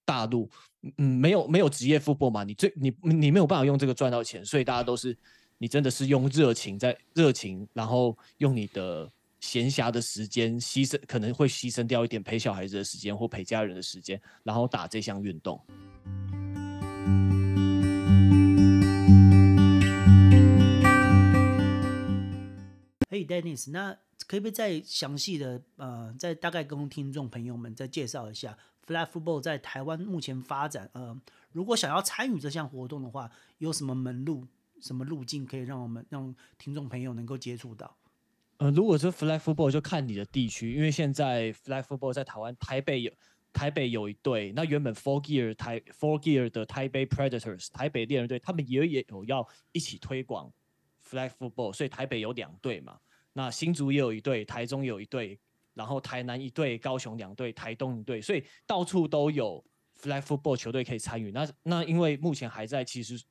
[0.04, 0.50] 大陆，
[0.98, 5.16] 嗯，没有没有职业 football 嘛，你最你你没有办法用这个赚到钱，所以大家都是。
[5.58, 15.58] 你真的是用热情在热情，然后用你的闲暇的时间牺牲，可能会牺牲掉一点陪小孩子的时间或陪家人的时间，然后打这项运动。
[23.10, 23.94] 嘿，Dennis，那
[24.28, 30.90] 可不可以再详细的呃，再大概跟听众朋友们再介绍一下，Flat Football 在台湾目前发展？
[30.92, 31.18] 呃，
[31.54, 34.46] 如果想要参与这项活动的话，有什么门路？
[34.82, 37.98] 什么路径可以让我们让听众朋友能够接触到？
[38.58, 43.12] 呃，如果是 Flag Football，就看你的地区，因为现在 Flag Football 在台湾台北有
[43.52, 50.50] 台北有一队，那原本 Four Gear 台 Four Gear 的台北 Predators 台北猎人队，他们也也有要一起推广
[51.06, 52.98] Flag Football，所以台北有两队嘛。
[53.34, 55.38] 那新竹也有一队，台中有一队，
[55.74, 59.62] 然后台南一队，高雄两队，台东一队，所以到处都有
[60.02, 61.32] Flag Football 球队可以参与。
[61.34, 63.22] 那那因为目前还在其实。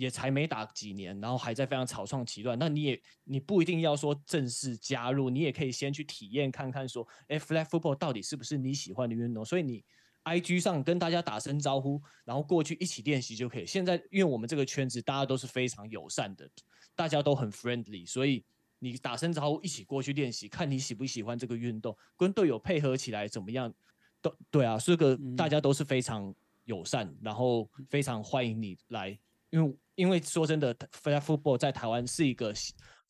[0.00, 2.58] 也才没打几年，然后还在非常草创期段。
[2.58, 9.44] 那你也你不一定要说正式加入，你也可以先去体验看看，说，哎，Flag Football 到底是不是你喜欢的运动？
[9.44, 9.84] 所以你
[10.24, 13.66] IG 上跟大家打声招呼，然后过去一起练习就可以。
[13.66, 16.48] 现在因为我们这个圈子大家都是非常友善的，
[16.94, 18.42] 大家都很 friendly，所以
[18.78, 23.70] 你打声招呼一起过去练习，看你喜不喜欢这个运动，跟队友配合起来怎么样？
[24.22, 26.34] 都对啊，这个大家都是非常
[26.64, 29.18] 友善，然后非常欢迎你来，
[29.50, 29.76] 因为。
[29.96, 32.54] 因为说真的，Flag Football 在台湾是一个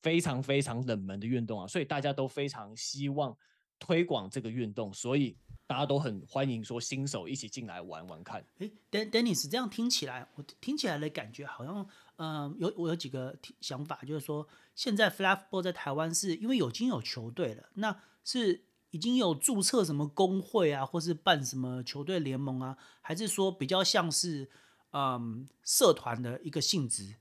[0.02, 3.36] 非常非常冷门的运动啊，所以大家都非常希望
[3.78, 5.36] 推广这个运动，所以
[5.68, 8.44] 大家都很欢迎说新手一起进来玩玩看。
[8.58, 24.50] 诶，Dennis 这样听起来，我听起来的感觉好像，嗯、有我有几个想法，就是说现在 Flag Football 在台湾是因为已经有球队了，那是已经有注册什么工会啊，或是办什么球队联盟啊，还是说比较像是？
[24.92, 27.14] 嗯，社团的一个性质，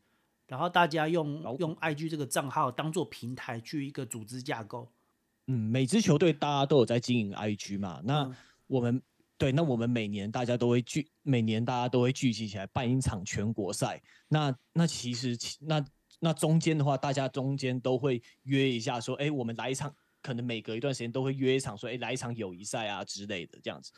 [0.48, 4.92] 然后大家用用 IG 这个账号当做平台去一个组织架构。
[5.46, 8.36] 嗯，每支球队大家都有在经营 IG 嘛，那
[8.68, 9.02] 我们、嗯、
[9.38, 14.02] 对，那我们每年大家都会聚，每年大家都会聚集起来办一场全国赛。
[14.28, 15.84] 那那其实那
[16.20, 23.92] 那中间的话，大家中间都会约一下，说，哎，我们来一场，可能每隔一段时间都会约一场，说，哎，来一场友谊赛啊之类的，这样子。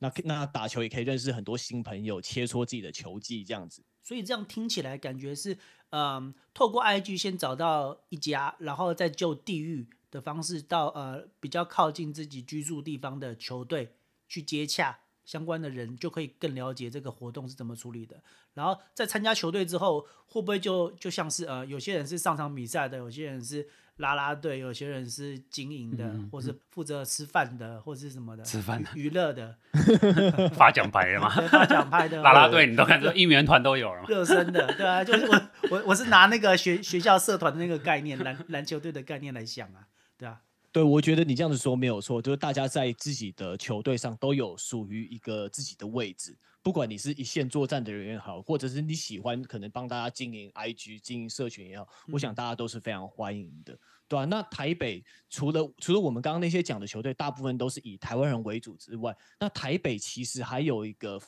[0.00, 3.84] 那那打球也可以认识很多新朋友，切磋自己的球技，这样子。
[4.02, 5.56] 所以这样听起来感觉是，
[5.90, 13.94] 嗯，透过 IG 先找到一家，然后再就地域的方式到呃比较靠近自己居住地方的球队
[14.26, 18.20] 去接洽相关的人，就可以更了解这个活动是怎么处理的。
[18.54, 23.68] 然后在参加球队之后，会不会就就像是呃有些人是上场比赛的，有些人是。
[24.00, 26.54] 拉拉队，有些人是经营的，嗯、或是。
[26.70, 29.56] 负责吃饭的，嗯、或是什么的，吃饭的娱乐的，
[30.54, 40.40] 发奖牌的嘛，发奖牌的拉拉队，你都看这应援团都有了吗，热身的，对啊，就是我我我是拿那个学学校社团的那个概念，篮篮球队的概念来想啊，对啊，
[40.72, 46.38] 对，我觉得你这样子说没有错，就是大家在自己的球队上都有属于一个自己的位置。
[46.62, 54.24] 不管你是一线作战的人也好，或者是你喜欢可能帮大家经营 IG、经营社群也好，我想大家都是非常欢迎的，对吧、啊？
[54.26, 61.18] 那台北除了除了我们刚刚那些讲的球队，大部分都是以台湾人为主之外，那台北其实还有一个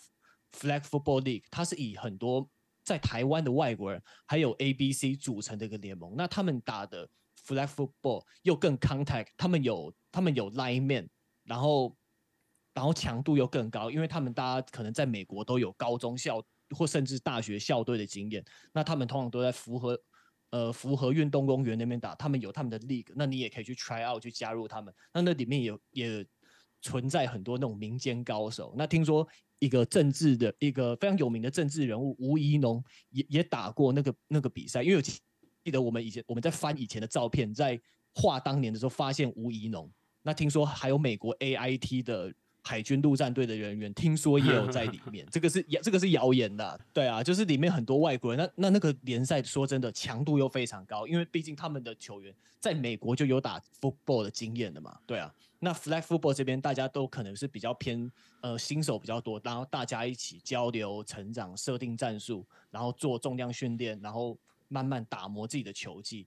[0.53, 2.49] Flag Football League，它是以很多
[2.85, 6.15] 在台湾的外国人还有 ABC 组成的一个联盟。
[6.15, 7.09] 那他们打的
[7.47, 11.09] Flag Football 又更 contact，他们有他们有 lineman，
[11.45, 11.97] 然后。
[12.75, 20.03] 然后强度又更高，因为他们大家可能在美国都有高中校或甚至大学校队的经验，那他们通常都在符合
[20.53, 24.95] 呃符合运动公园那边打，他们有他们的 league，那你也可以去 try out 去加入他们。
[25.13, 26.27] 那那里面有也
[26.81, 28.75] 存在很多那种民间高手。
[28.75, 29.29] 那听说
[29.59, 35.03] 一个政治的一个非常有名的政治人物吴怡农也也打过那个那个比赛，因为我
[35.65, 37.81] 记得我们以前我们在翻以前的照片，在
[38.15, 39.91] 画当年的时候发现吴怡农。
[40.23, 42.33] 那听说还有美国 AIT 的。
[42.65, 46.81] 海军陆战队的人员听说也有在里面， 这个是谣，这个是谣言的。
[46.93, 48.39] 对啊，就是里面很多外国人。
[48.39, 54.97] 那那那个联赛说真的强度又非常高，因为毕竟他们的球员在美国就有打 football 的经验的嘛。
[55.05, 58.09] 对啊，那 flag football 这边大家都可能是比较偏
[58.43, 64.39] 呃新手比较多，然后大家一起交流、成长、设定战术，然后做重量训练，然后
[64.73, 66.27] 慢慢打磨自己的球技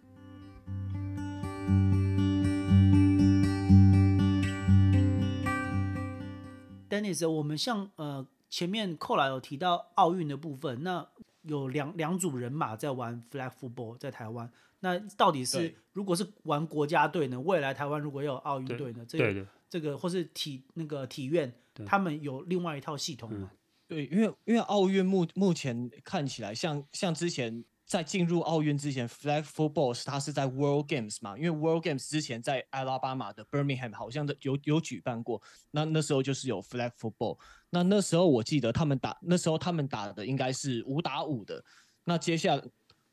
[6.88, 11.08] ，Dennis，我们像呃前面扣来有提到奥运的部分，那
[11.41, 14.48] 有两两组人马在玩 flag football 在台湾，
[14.82, 17.39] 那到底是如果是玩国家队呢？
[17.39, 19.04] 未来台湾如果有奥运队呢？
[19.08, 21.52] 这个这个或是体那个体院，
[21.84, 23.50] 他们有另外一套系统吗？
[23.88, 27.66] 对，因为因为奥运目目前看起来像像之前。
[27.86, 37.38] 在进入奥运之前，flag football 它是在 World Games 嘛，因为 World Games 之前在阿拉巴马的 Birmingham 好像有有举办过，那那时候就是有 flag football，
[37.70, 41.64] 那那时候我记得他们打那时候他们打的应该是五打五的，
[42.04, 42.64] 那接下来。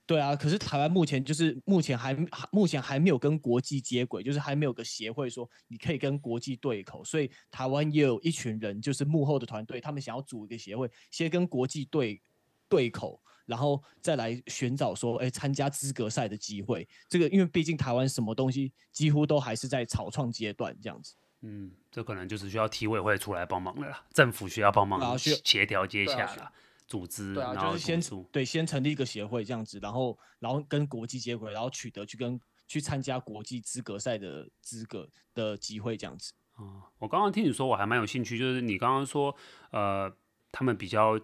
[0.04, 12.20] 对啊，可是台湾目前就是目前还还目前还没有跟国际接轨，就是还没有个协会说你可以跟国际对口，所以台湾也有一群人，就是幕后的团队，他们想要组一个协会，先跟国际对
[12.68, 16.88] 对口，然后再来寻找说，哎，参加资格赛的机会。
[17.06, 21.14] 这个因为毕竟台湾什么东西几乎都还是在草创阶段这样子。
[21.42, 26.50] 嗯，这可能就是需要体委会出来帮忙了啦， 政府需要帮忙协调接下了。
[26.86, 28.00] 组织，对啊，就是先
[28.30, 36.32] 对先成立一个协会这样子，然后然后跟国际接轨，然后取得去跟去参加国际资格赛的资格的机会这样子。
[36.56, 39.34] 哦，我刚刚听你说，我还蛮有兴趣，就是你刚刚说，
[39.70, 40.14] 呃，
[40.50, 41.18] 他们比较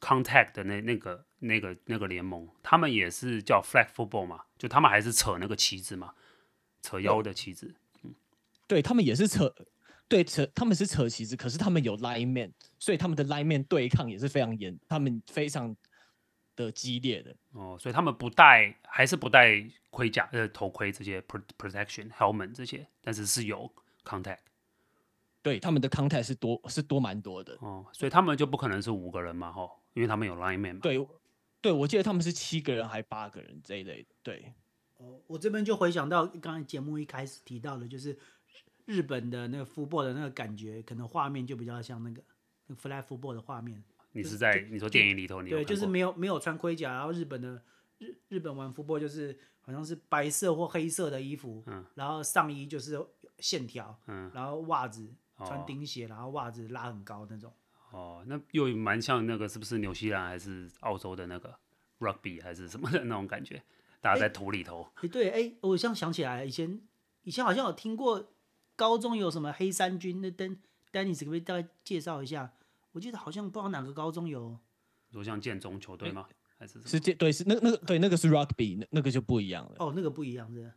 [0.00, 6.14] contact 的那那个那个那个联盟，他们也是叫 flag football 嘛，就他们还是扯那个旗子嘛，
[6.82, 7.74] 扯腰的旗子。
[8.02, 8.14] 嗯，
[8.66, 9.54] 对他们也是扯。
[10.06, 15.74] 对，扯他们是扯旗子，可是他们有 lineman，所以他们的 lineman 对抗也是非常严，他们非常
[16.54, 17.34] 的激烈的。
[17.52, 23.72] 哦，所以他们不戴，还是不戴盔甲、呃头盔这些 protection helmet 这些，但是是有
[24.04, 24.40] contact。
[25.40, 27.56] 对，他们的 contact 是多是多蛮多的。
[27.60, 30.80] 哦，所以他们就不可能是五个人嘛，吼，因为他们有 lineman 嘛。
[30.82, 31.08] 对，
[31.60, 34.08] 对我记得他们是七个人还八个人这一类的。
[34.22, 34.52] 对，
[34.98, 38.16] 哦，我这边就回想到刚才节目一开始提到的，就是。
[38.86, 42.22] 日本的那个 football 的那个感觉，可能画面就比较像那个
[42.66, 43.82] 那个 flag football 的画面。
[44.12, 47.62] 你是在你说电影里头你，你对，就是没有没有穿盔甲，然后日本的
[47.96, 53.02] 日日本玩 football 就是好像是白色或黑色的衣服，嗯，然后上衣就是
[53.38, 57.50] 线条，嗯，然后袜子穿钉鞋，然后袜子拉很高那种。
[57.94, 61.54] 哦，那又蛮像那个是不是纽西兰还是澳洲的那个
[62.00, 63.62] rugby 还是什么的那种感觉？
[64.00, 64.86] 大家在土里头。
[64.96, 66.80] 哎，对，哎，我现在想起来，以前
[67.22, 68.30] 以前好像有听过。
[68.76, 70.20] 高中有什么黑山军？
[70.20, 70.56] 那丹
[70.90, 72.50] 丹尼斯可不可以大概介绍一下？
[72.90, 74.58] 我记得好像不知道哪个高中有。
[75.12, 76.26] 说像建中球队吗？
[76.28, 79.76] 欸、还是是建对是那那个对那个是 rugby 那那个就不一样了。
[79.78, 80.72] 哦，那个不一样是。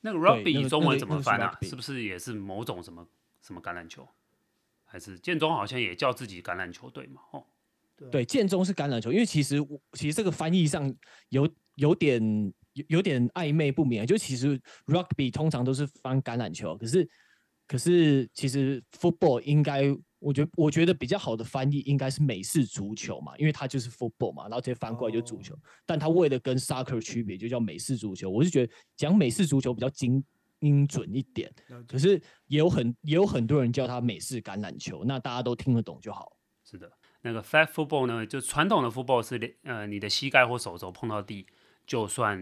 [0.00, 1.58] 那个 rugby 中文怎么翻啊？
[1.60, 3.06] 是不是也是某种什么
[3.42, 4.08] 什么橄榄球？
[4.88, 7.20] 还是建中好像也叫自己橄榄球队嘛？
[7.30, 7.44] 哦，
[8.10, 9.56] 对，建中是橄榄球，因为其实
[9.92, 10.92] 其实这个翻译上
[11.28, 12.52] 有有点。
[12.74, 17.08] 有有点暧昧不明，就其实 rugby 通常都是翻橄榄球，可是
[17.66, 19.82] 可是其实 football 应该，
[20.20, 28.30] 我觉得我觉得比较好的翻译应该是美式足球嘛，因为它就是 football 嘛，然后直接翻过来就足球，哦、但它为了跟 soccer 区别，就叫美式足球。
[28.30, 30.22] 我是觉得讲美式足球比较精
[30.60, 31.52] 精准一点，
[31.86, 36.36] 可是也有很也有很多人叫它美式橄榄球，那大家都听得懂就好。
[36.64, 36.92] 是的，
[37.22, 41.46] 那个 flag football 呢，就传统的 football 是呃你的膝盖或手肘碰到地。
[41.86, 42.38] 就算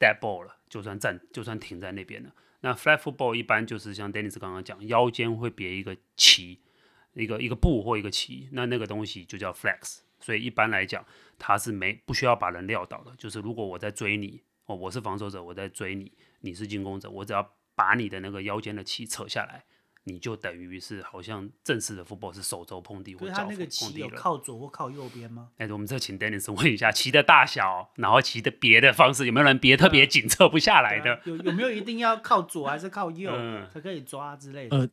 [0.00, 2.34] dead ball 了，就算站，就算停在那边了。
[2.62, 6.58] 那 flag football 一般就是像 Dennis 刚刚讲，腰间会别一个旗，
[7.12, 10.00] 一个一个布或一个旗，那那个东西就叫 flags。
[10.18, 11.06] 所以一般来讲，
[11.38, 13.14] 它是没不需要把人撂倒的。
[13.16, 16.10] 就是如果我在追你，哦，我是防守者，我在追你，
[16.40, 17.48] 你是进攻者，我只要
[17.78, 19.64] 把你的那个腰间的旗扯下来。
[20.04, 23.44] 你就等于是好像正式的 football 是手肘碰地或脚碰地了。
[23.44, 25.50] 他那个旗有靠左或靠右边吗？
[25.58, 31.12] 哎，我们这请 Dennis 问一下，旗的大小，然后旗的别的方式，有没有人别特别紧扯不下来的？
[31.12, 33.30] 啊、有有没有一定要靠左还是靠右
[33.70, 34.78] 才可以抓之类的？
[34.78, 34.88] 呃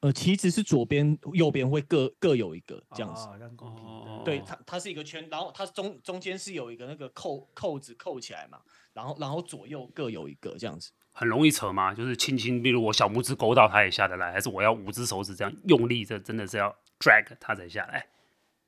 [0.00, 3.28] 呃，旗子是左边右边会各各有一个这样子。
[3.58, 8.62] 哦，对，它它是一个圈，然后它中中间是有一个那个扣扣子扣起来嘛，
[8.94, 10.90] 然后然后左右各有一个这样子。
[11.12, 11.94] 很容易扯吗？
[11.94, 16.04] 就是轻轻，比如我小拇指勾到它也下得来，还是我要五只手指这样用力？
[16.04, 18.06] 这真的是要 drag 它才下来？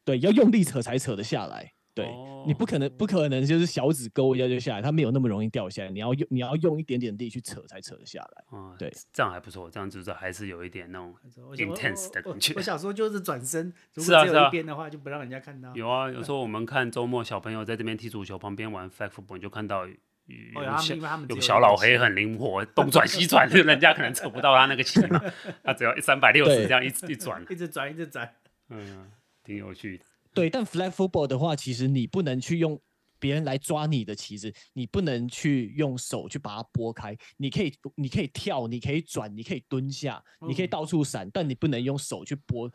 [0.05, 1.73] 对，要用力扯才扯得下来。
[1.95, 5.91] 对、哦、你不可能，不可能就是小指勾一下就下来，它没有那么容易掉下来。
[5.91, 8.45] 你要用，你要用一点点力去扯才扯得下来。
[8.53, 11.15] 嗯、对，这样还不错，这样就是还是有一点那种
[11.57, 12.53] intense 的感觉。
[12.57, 15.73] 我想说就是转身，如果只有一边的话，就不让人家看到。
[15.77, 19.87] 有啊，有时候我们看周末小朋友在这边踢足球，旁边玩 flag football，你就看到。
[20.27, 20.95] 有小
[21.29, 25.21] 有小老黑很灵活，东转西转， 人家可能扯不到他那个旗嘛，
[25.63, 28.35] 他只要三百六十这样一一转， 一直转一直转，
[28.71, 29.11] 嗯，
[29.43, 30.05] 挺有趣的。
[30.33, 32.81] 对，但 flag football 的话，其实你不能去用
[33.19, 37.17] 别人来抓你的旗子，你不能去用手去把它拨开。
[37.37, 42.71] 你可以，你可以跳，你可以转，你可以蹲下，你可以到处闪，但你不能用手去拨，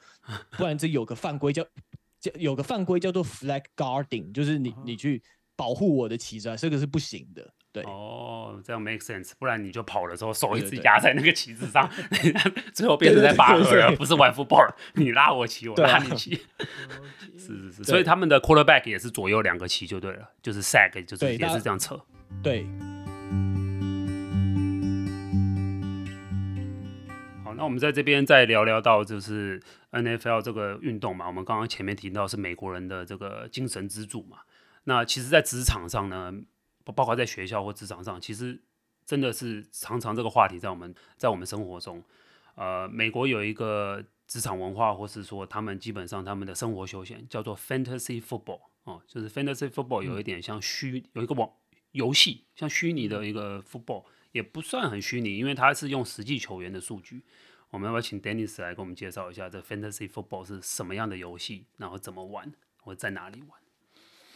[0.52, 1.64] 不然这有个犯规叫
[2.20, 5.22] 叫有个犯规叫做 flag guarding，就是你你去
[5.60, 7.45] 保护我的旗子，这个是不行的。
[7.74, 7.84] 对。
[7.84, 16.39] 哦，这样 make sense，不然你就跑的时候手一直压在那个旗子上， 对对对最后变成在拔河了，不是玩 football，你拉我旗，我拉你旗，
[17.38, 21.99] 是是是，所以他们的 quarterback 也是左右两个旗就对了，就是 sack 就是也是这样扯，
[22.41, 22.66] 对。
[27.43, 34.38] 好，那我们在这边再聊聊到就是 NFL 这个运动嘛，我们刚刚前面提到是美国人的这个精神支柱嘛，
[34.90, 36.34] 那其实，在职场上呢。
[36.96, 38.60] 包括在学校或职场上，其实
[39.06, 42.04] 真的是常常这个话题在我们在我们生活中，
[42.56, 51.48] 呃，美国有一个职场文化，或是说他们基本上他们的生活休闲叫做 fantasy football 哦，就是 fantasy football 有一点像虚，有一个网
[51.92, 57.24] 游戏，像虚拟的一个 football，也不算很虚拟，因为它是用实际球员的数据。
[57.70, 63.60] 我们要不要请 Dennis 来给我们介绍一下这 fantasy football 是什么样的游戏，然后怎么玩，或在哪里玩？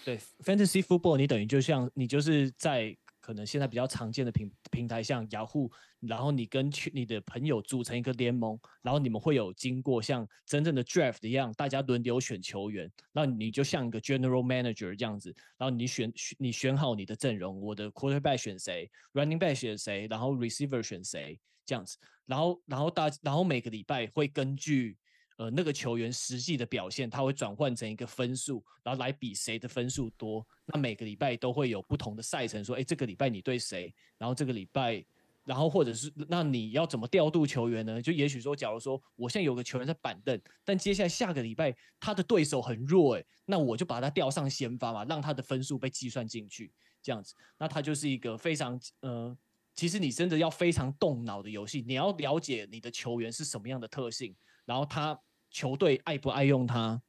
[0.03, 24.97] 对，Fantasy Football，你等于就像你就是在可能现在比较常见的平平台，像 Yahoo，，然后你跟你的朋友组成一个联盟，然后你们会有经过像真正的 Draft 一样，大家轮流选球员，那你就像一个 General Manager 这样子，然后你选你选好你的阵容，我的 Quarterback 选谁，Running Back 选谁，然后 Receiver 选谁这样子，然后然后大然后每个礼拜会根据。
[25.37, 30.45] 呃，那个球员实际的表现，他会转换成一个分数，然后来比谁的分数多。
[30.65, 33.93] 那每个礼拜都会有不同的赛程，说，哎，这个礼拜你对谁？
[34.17, 35.03] 然后这个礼拜，
[35.43, 38.01] 然后或者是那你要怎么调度球员呢？
[38.01, 46.71] 就也许说，假如说我现在有个球员在板凳，但接下来下个礼拜他的对手很弱，哎，那我就把他调上先发嘛，让他的分数被计算进去，
[47.01, 47.33] 这样子。
[47.57, 49.35] 那他就是一个非常呃，
[49.73, 54.35] 其实你真的要非常动脑的游戏，你要了解你的球员是什么样的特性。
[54.65, 57.01] 然后他球队爱不爱用他，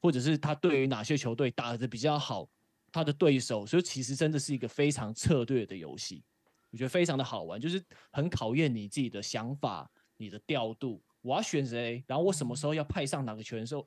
[0.00, 2.48] 或者是他对于哪些球队打得比较好，
[2.92, 6.22] 他的对手，所以其实真的是一个非常策略的游戏，
[6.70, 7.82] 我觉得非常的好玩，就是
[8.12, 11.02] 很考验你自己的想法、你的调度。
[11.22, 13.86] 我要选谁，然后我什么时候要派上哪个球员受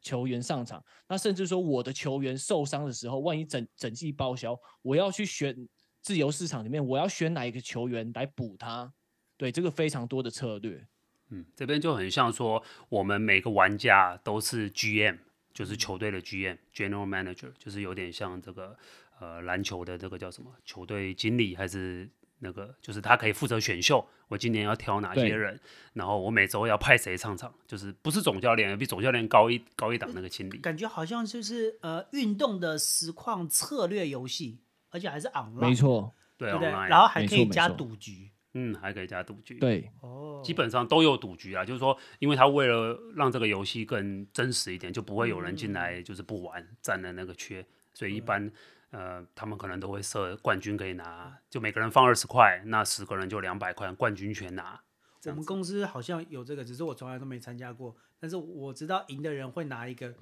[0.00, 5.56] 球员上场，那甚至说我的球员受伤的时候，万一整整季报销，我要去选
[6.02, 8.92] 自由市场里面，我要选哪一个球员来补他。
[9.36, 10.86] 对，这个非常多的策略。
[11.34, 15.18] 嗯，这边就很像说，我们每个玩家都是 GM，
[15.52, 18.76] 就是球队的 GM，General Manager，就是有点像这个
[19.18, 22.08] 呃篮球的这个叫什么球队经理，还是
[22.38, 25.58] 那个就是他可以负责选秀，我今年要挑哪些人，
[25.94, 30.58] 然后我每周要派谁上场，就是不是总教练，比总教练高一高一档那个经理。
[30.58, 34.60] 感觉好像就是呃运动的实况策略游戏，
[34.90, 38.30] 而且还是 online，没错，对，对，对，online，然后还可以加赌局。
[38.54, 39.58] 嗯，还可以加赌局。
[39.58, 48.50] 对，哦，基本上都有赌局啊，就是说，因为他为了让这个游戏更真实一点，就不会有人进来就是不玩，占了那个缺，所以一般
[48.90, 54.80] 呃，他们可能都会设冠军可以拿，就每个人放二十块，那十个人就两百块，冠军全拿。
[55.26, 60.14] 我们公司好像有这个，只是我从来都没参加过，但是我知道赢的人会拿一个。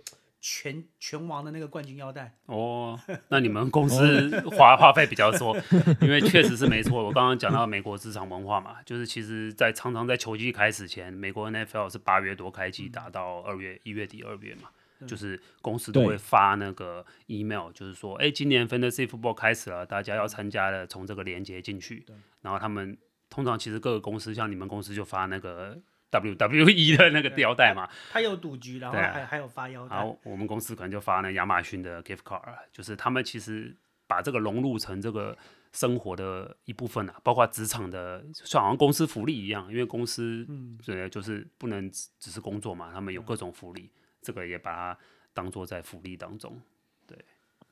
[0.42, 5.56] 拳拳 王的那个冠军腰带哦，那你们公司花 花费比较多，
[6.00, 7.04] 因为确实是没错。
[7.04, 14.68] 我刚刚讲到美国职场文化嘛，就是其实，在常常在球季开始前，美国 NFL 是八月多开季，打到二月一月底二月嘛，
[15.06, 22.04] 就是公司都会发那个 email，就是说，哎，今年 Fantasy Football 开始了，大家要参加的，从这个连接进去。
[22.40, 22.98] 然后他们
[23.30, 25.80] 通常其实各个公司，像你们公司就发那个。
[26.12, 29.96] WWE 的那个腰带嘛，他有赌局，然后还、啊、还有发腰带。
[29.96, 33.74] 然后我们公司可能就发那亚马逊的 gift card，就是他们其实
[34.06, 35.34] 把这个融入成这个
[35.72, 40.46] 生活的一部分啊，包括职场的，就好像公司福利一样，因为公司
[40.84, 43.88] 对，就是不能只是工作嘛，他们有各种福利，
[44.20, 44.98] 这个也把它
[45.32, 46.60] 当做在福利当中。
[47.06, 47.16] 对，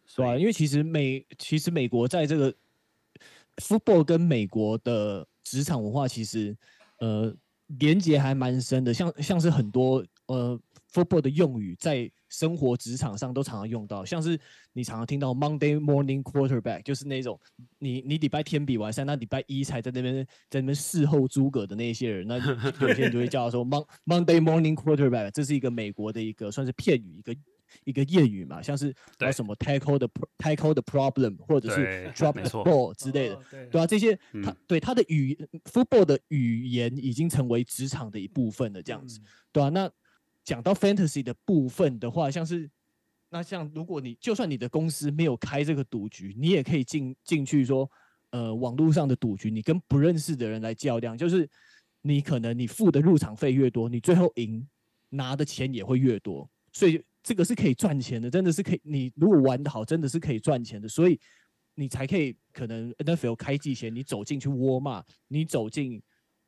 [0.07, 2.55] 是啊，因为其实美其实美国在这个
[3.57, 6.57] football 跟美国的职场文化其实
[7.01, 7.36] 呃。
[7.79, 10.59] 连接还蛮深的，像像是很多呃
[10.93, 14.39] football 的用语，在生活职场上都常常用到，像是
[14.73, 17.39] 你常常听到 Monday morning quarterback，就是那种
[17.79, 22.37] 你你礼拜天比完赛，那礼拜一才在那边在那边事后诸葛的那些人，那
[22.87, 27.35] 有些人就会叫他说 Mon Monday morning quarterback，这是一个美国的一个算是片语一个。
[27.85, 30.09] 一个谚语嘛，像是有什么 tackle the
[30.39, 39.91] tackle the problem，或者是 drop the ball 之类的，哦、对，对啊，这些他、嗯、对他的语 football 的语言已经成为职场的一部分了，这样子，嗯、对啊，那
[40.45, 42.71] 讲到 fantasy 的部分的话，像是
[43.31, 47.89] 那像如果你就算你的公司没有开这个赌局，你也可以进进去说，
[48.31, 51.49] 呃，网络上的赌局，你跟不认识的人来较量，就是
[52.03, 54.66] 你可能你付的入场费越多，你最后赢
[55.11, 58.81] 拿的钱也会越多，所以这个是可以赚钱的，真的是可以。
[58.83, 61.18] 你如果玩得好，真的是可以赚钱的，所以
[61.75, 66.03] 你才可以可能 NFL 开季前你走进去沃尔玛，你走进。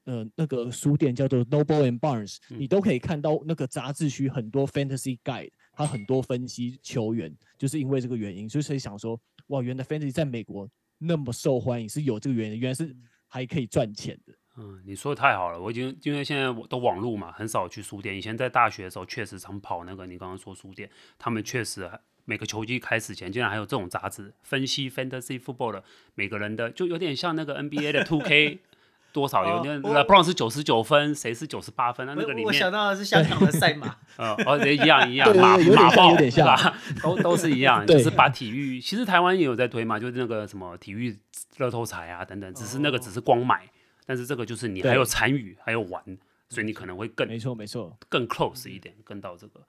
[0.04, 9.16] 呃，那个书店叫做 Noble and Barnes，你都可以看到那个杂志区很多 Fantasy Guide，它很多分析球员，就是因为这个原因，所以想说，
[9.46, 10.68] 哇，原来 Fantasy 在美国
[10.98, 12.92] 那么受欢迎，是有这个原因，原来是
[13.28, 14.34] 还可以赚钱的。
[14.56, 18.16] 嗯，你说的太好了，我已经因为现在我都网络嘛，很少去书店。
[18.16, 21.90] 以前在大学的时候，确实常跑那个你刚刚说书店，他们确实
[22.24, 25.84] 每个球季开始前，竟然还有这种杂志分析 Fantasy Football 的
[26.14, 28.60] 每个人的，就有点像那个 NBA 的 Two K。
[29.12, 32.06] 多少有那个 LeBron 是九十九分，谁是九十八分？
[32.06, 36.74] 那那个里面我想到的是香港的赛马， 呃，哦，也一样一样，马马报对吧？
[37.02, 41.14] 都都是一样，就是把体育，其实台湾也有在推嘛，就是那个什么体育
[41.58, 43.68] 乐透彩啊等等，只是那个只是光买，
[44.04, 46.02] 但是这个就是你还有参与，还有玩，
[46.48, 49.66] 所以你可能会更没错没错，更 close 一点，跟到这个，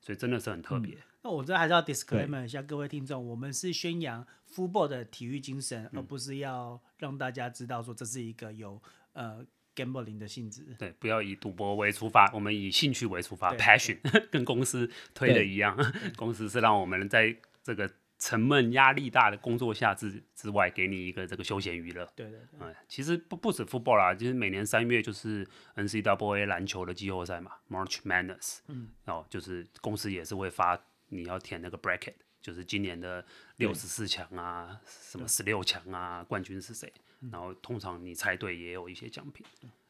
[0.00, 0.96] 所以真的是很特别。
[1.22, 8.80] 那我这还是要 disclaimer 一下各位听众，我们是宣扬 football 的体育精神，而不是要让大家知道说这是一个有。
[9.14, 9.44] 呃
[9.76, 13.98] ，gambling 的性质，对，不要以赌博为出发，我们以兴趣为出发，passion
[14.30, 15.76] 跟公司推的一样，
[16.16, 17.86] 公司是让我们在这个
[18.22, 22.08] 沉闷、压力大的工作下之之外，给你一个这个休闲娱乐。
[22.14, 25.44] 对对对，嗯，其实不不止 football 啦，就是每年三月就是
[25.74, 36.92] NCAA 篮球的季后赛嘛，March Madness，嗯，哦，就是公司也是会发你要填那个 bracket，就是今年的六十四强啊，什么十六强啊，冠军是谁？
[37.32, 39.44] 然后通常你猜对也有一些奖品，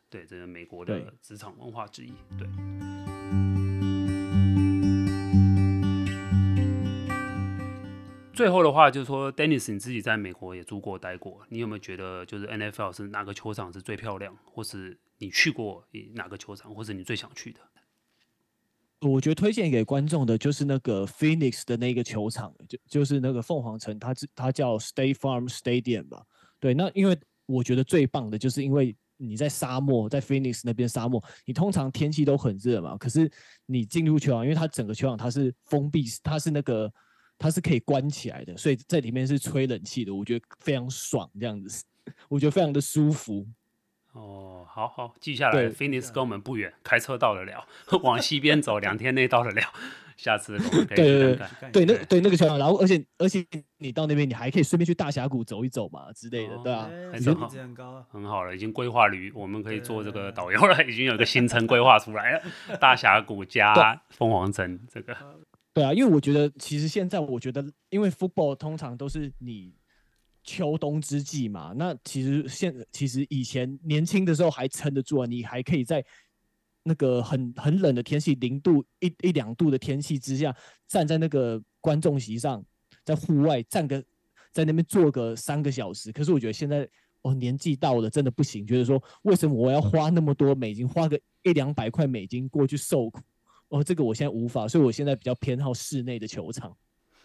[0.09, 2.15] 对，这是美国的职场文化之一。
[2.39, 2.49] 对。
[8.33, 17.61] 最后的话就是说，Dennis，你自己在美国也住过、待过，你有没有觉得就是 NFL 是哪个球场是最漂亮，或是你去过哪个球场，或是你最想去的？
[19.01, 26.23] 我觉得推荐给观众的就是那个 Phoenix 的那个球场，就就是那个凤凰城，它它叫 State Farm Stadium 吧。
[26.61, 33.29] 对，那因为我觉得最棒的就是因为你在沙漠，在 Phoenix 那边沙漠，你通常天气都很热嘛，可是
[33.67, 36.93] 你进入球场，因为它整个球场它是封闭，它是那个
[37.43, 41.85] 它是可以关起来的，所以在里面是吹冷气的，我觉得非常爽，这样子，
[42.29, 43.47] 我觉得非常的舒服。
[44.13, 47.67] 哦，好好记下来，Phoenix 跟我们不远，开车到得了，
[48.03, 49.63] 往西边走两天内到得了。
[50.15, 53.45] 下次可以看看对对对对，那对那个球场，然后而且而且
[53.79, 62.43] 你到那边，你还可以顺便去大峡谷走一走嘛之类的，对啊，很好，很高，很好了，已经规划旅，我们可以做这个导游了，已经有个行程规划出来了，
[62.79, 65.17] 大峡谷加凤凰城这个，
[65.73, 69.75] 对啊，因为我觉得其实现在我觉得，因为 football 通常都是你
[70.45, 76.05] 秋冬之际嘛，那其实现其实以前年轻的时候还撑得住啊，你还可以在。
[76.85, 80.53] 那个很很冷的天气，零度一一两度的天气之下，
[80.89, 82.61] 站在那个观众席上，
[83.05, 84.03] 在户外站个，
[84.51, 86.11] 在那边坐个三个小时。
[86.11, 86.85] 可是我觉得现在
[87.23, 88.67] 哦，年纪到了，真的不行。
[88.67, 93.21] 觉得说，为什么我要花那么多美金，花个一两百块美金过去受苦？
[93.73, 96.77] 哦，这个我现在无法，所以我现在比较偏好室内的球场。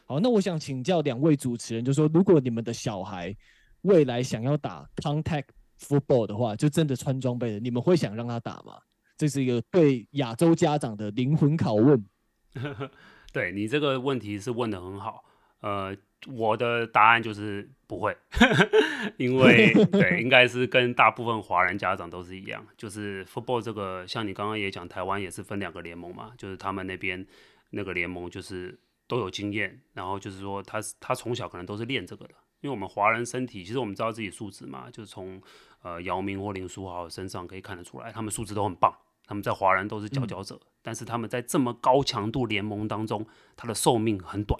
[0.06, 3.36] 好，那我想请教两位主持人，就说，如果你们的小孩
[3.82, 8.78] 未来想要打 contact football 的话，就真的穿装备的，你们会想让他打吗？
[9.18, 12.06] 这是一个对亚洲家长的灵魂拷问。
[13.34, 15.26] 对，你这个问题是问得很好。
[15.60, 15.94] 呃，
[16.26, 18.18] 我的答案就是不会，
[19.18, 27.26] 因为 对，应该是跟大部分华人家长都是一样，就是 football 这个，像你刚刚也讲，台湾也是分两个联盟嘛，就是他们那边
[27.70, 35.42] 那个联盟就是都有经验，然后就是说他他从小可能都是练这个的，因为我们华人身体，其实我们知道自己素质嘛，就是从
[35.84, 38.94] 呃姚明或林书豪身上可以看得出来，他们素质都很棒。
[39.30, 44.58] 他们在华人都是佼佼者，嗯，但是他们在这么高强度联盟当中，他的寿命很短。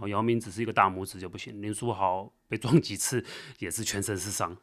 [0.00, 3.24] 哦，姚明只是一个大拇指就不行，林书豪被撞几次
[3.58, 4.56] 也是全身是伤。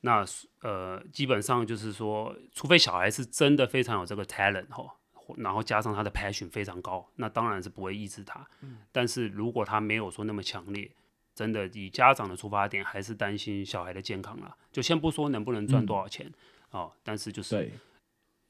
[0.00, 0.24] 那
[0.62, 4.96] 呃，基本上就是说，除非小孩是真的非常有这个 talent 哈，
[5.36, 8.46] 然后加上他的 passion 非常高，那当然是不会抑制他。
[8.62, 10.90] 嗯，但是如果他没有说那么强烈，
[11.34, 14.56] 真的以家长的出发点，还是担心小孩的健康了。
[14.72, 16.26] 就先不说能不能赚多少钱，
[16.72, 17.70] 嗯，哦，但是就是。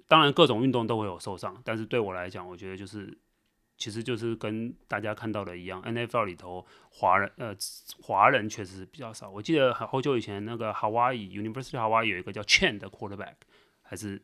[0.07, 3.16] 当然，各种运动都会有受伤，但是对我来讲，我觉得就是，
[3.81, 7.57] 其实就是跟大家看到的一样，NFL 里头华人呃
[8.03, 9.31] 华人确实是比较少。
[9.31, 13.37] 我记得好久以前那个 Hawaii University Hawaii 有一个叫 Chen 的 quarterback，
[13.81, 14.22] 还是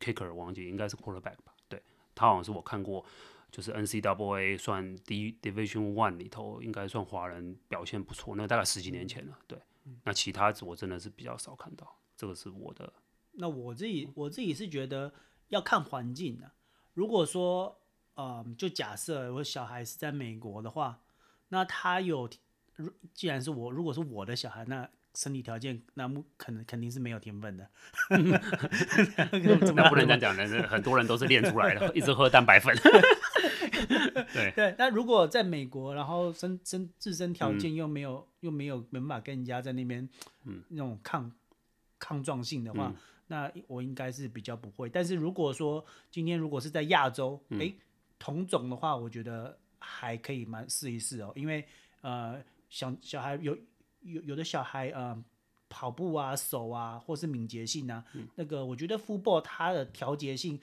[0.00, 1.54] kicker 忘记，应该是 quarterback 吧？
[1.68, 1.82] 对，
[2.14, 3.04] 他好像是我看过
[3.50, 8.34] 就是 NCAA 算 D Division One 里头，应该算华人表现不错。
[8.34, 9.58] 那大概十几年前了，对。
[10.04, 12.90] 那其他我真的是比较少看到，这个是我的。
[13.32, 15.12] 那我自己我自己是觉得
[15.48, 16.54] 要看环境的、啊。
[16.94, 17.78] 如果说，
[18.16, 21.00] 嗯，就假设我小孩是在美国的话，
[21.48, 22.28] 那他有，
[23.14, 27.68] 既然是我，如果是我的小孩，那身体条件那可能肯定是没有天分的。
[29.74, 32.74] 那不能这样讲的，很多人都是练出来的，一直喝蛋白粉。
[34.32, 40.08] 对 对，那如果在美国，然后身身自身条件又没有、嗯、又没有没办法跟人家在那边，
[40.44, 41.30] 嗯，那种抗
[41.98, 42.96] 抗撞性的话，嗯、
[43.28, 44.88] 那我应该是比较不会。
[44.88, 47.74] 但是如果说今天如果是在亚洲，哎、嗯，
[48.18, 51.66] 同种的话，我觉得还可以蛮试一试哦，因为
[52.00, 53.56] 呃，小小孩有
[54.00, 55.22] 有有的小孩呃，
[55.68, 60.60] 跑步啊、手啊，或是敏捷性啊，嗯、那个我觉得 football 它的调节性。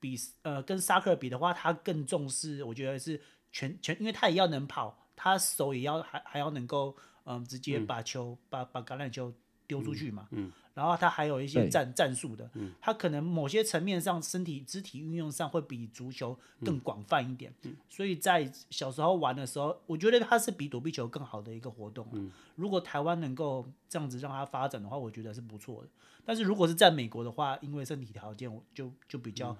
[0.00, 3.18] 比呃跟 soccer 比的话，他更重视，我觉得是
[3.50, 6.94] 全全，因为他也要能跑，他手也要还还要能够
[7.24, 9.32] 嗯、呃、直接把球、嗯、把把橄榄球
[9.66, 25.88] 丢出去嘛，嗯，嗯然后他还有一些战战术的，嗯，他可能某些层面上身体肢体运用上会比足球更广泛一点，嗯，所以在小时候玩的时候，我觉得它是比躲避球更好的一个活动，嗯，如果台湾能够这样子让它发展的话，我觉得是不错的，
[26.24, 29.56] 但是如果是在美国的话，因为身体条件就就比较。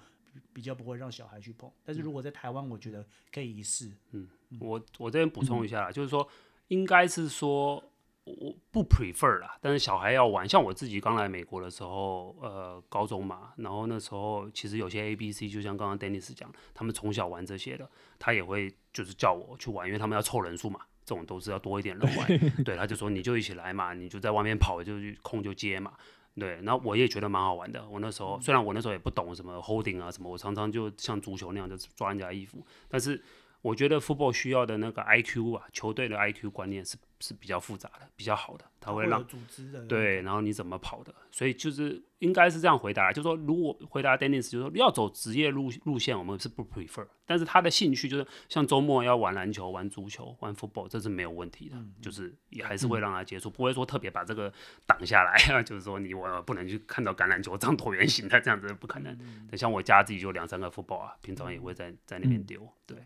[0.51, 3.89] 比较不会让小孩去碰，但是如果在台湾，我觉得可以一试。
[4.11, 4.27] 嗯，
[4.59, 6.27] 我我这边补充一下就是说，
[6.67, 7.81] 应该是说
[8.25, 22.27] 我不 prefer 啦，但是小孩要玩，像我自己刚来美国的时候，呃，高中嘛，然后那时候其实有些 A B C，就像刚刚 Dennis 讲，他们从小玩这些的，他也会就是叫我去玩，因为他们要凑人数嘛，这种都是要多一点人玩。
[22.65, 25.93] 对，他就说你就一起来嘛，你就在外面跑，就去空就接嘛。
[26.33, 27.87] 对，那我也觉得蛮好玩的。
[27.87, 33.23] 我那时候虽然我那时候也不懂什么 holding 啊什么，我常常就像足球那样就抓人家衣服，但是。
[33.65, 54.53] 我觉得 football 需要的那个 IQ 啊，球队的 IQ 观念是是比较复杂的，比较好的，它会让组织的对，然后你怎么跑的，所以就是应该是这样回答，就是说如果回答 Dennis 就是说要走职业路路线，我们是不 prefer，但是他的兴趣就是像周末要玩篮球、玩足球、玩 football，这是没有问题的，嗯、就是也还是会让他接触，嗯、不会说特别把这个
[54.85, 59.11] 挡下来啊，就是说你我不能去看到橄榄球这样椭圆形的这样子不可能。
[59.21, 62.97] 嗯、像我家自己就两三个 football 啊，平常也会在在那边丢，嗯、对。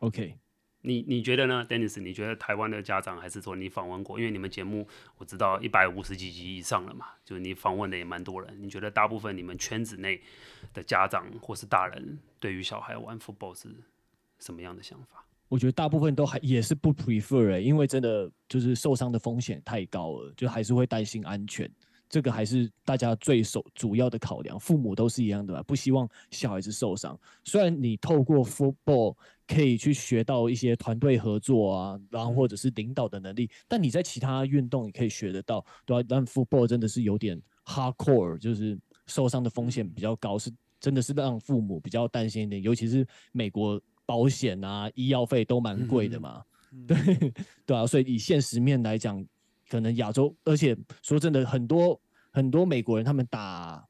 [0.00, 0.36] OK，
[0.82, 2.00] 你你觉得呢，Dennis？
[2.00, 4.18] 你觉得台湾的家长还是说你访问过？
[4.18, 4.86] 因为你们节目
[5.18, 8.56] 我知道一百五十几集以上了嘛，就是你访问的也蛮多人。
[8.62, 10.20] 你觉得大部分你们圈子内
[10.72, 13.68] 的家长或是大人对于小孩玩 football 是
[14.38, 15.24] 什么样的想法？
[15.48, 21.70] 我觉得大部分都还也是不 prefer，欸，因为真的就是受伤的风险太高了，就还是会担心安全。
[22.08, 27.18] 这个还是大家最首主要的考量，父母都是一样的吧，不希望小孩子受伤。
[27.44, 29.16] 虽然你透过 football
[29.46, 36.06] 可以去学到一些团队合作啊，然后或者是领导的能力，但你在其他运动也可以学得到，对吧？
[36.08, 42.62] 但 football 真的是有点 hardcore，就是受伤的风险比较高，是真的是让父母比较担心一点。
[42.62, 46.42] 尤其是美国保险啊，医药费都蛮贵的嘛，
[46.72, 47.32] 嗯、 对
[47.66, 49.24] 对啊，所以以现实面来讲。
[49.66, 51.98] 可能亚洲，而且说真的，很多
[52.30, 53.82] 很多美国人他们打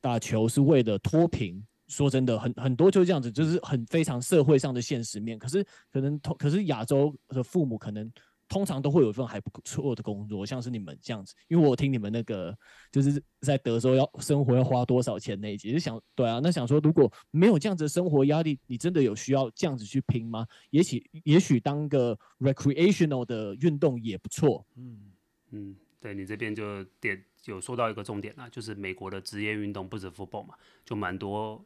[0.00, 1.62] 打球是为了脱贫。
[1.88, 5.38] 说真的，很很多就是这样子，就是很非常社会上的现实面。
[5.38, 8.10] 可是可能通，可是亚洲的父母可能。
[8.48, 12.56] 通常都会有一份还不错的工作，像是你们这样子，因为我听你们那个
[12.92, 20.46] 就是在德州要生活要花多少钱那一集，就想对啊，那想说如果没有这样子的生活压力，你真的有需要这样子去拼吗？
[20.70, 24.64] 也许也许当个 recreational 的运动也不错。
[24.76, 25.12] 嗯
[25.50, 31.64] 嗯，对你这边就点有说到一个重点啊，就是美国的职业运动不止 football 嘛，就蛮多。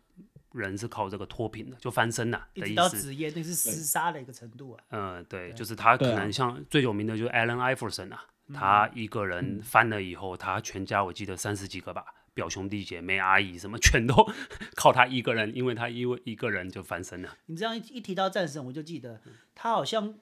[0.53, 2.74] 人是靠这个脱贫的，就翻身呐、啊、的意思。
[2.74, 4.85] 到职业那是厮杀的一个程度啊。
[4.91, 12.05] 嗯，对，对就是他可能像最有名的就是 Allen Iverson 啊，啊他一个人翻了以后，嗯、他全家我记得三十几个吧，
[12.35, 14.12] 表兄弟姐妹、阿姨什么，全都
[14.74, 17.39] 靠他一个人，因为他因为一个人就翻身了。
[17.47, 19.20] 你这样一一提到战神，我就记得
[19.55, 20.18] 他好像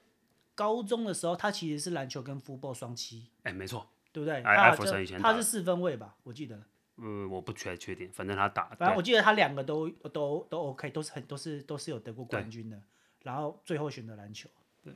[0.53, 3.23] 高中的时候，他其实是篮球跟 football 双栖。
[3.41, 3.89] 哎，没错，
[4.25, 4.41] 对不对？
[4.43, 6.61] 艾弗森以前他是四分卫吧，我记得。
[7.01, 12.77] 呃，我不确确定，反正他打，反正我记得他两个都都都 OK，都是很都是都是有得过冠军的，
[13.23, 14.49] 然后最后选择篮球，
[14.83, 14.93] 对，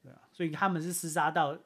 [0.00, 1.58] 对啊，所以他们是厮杀到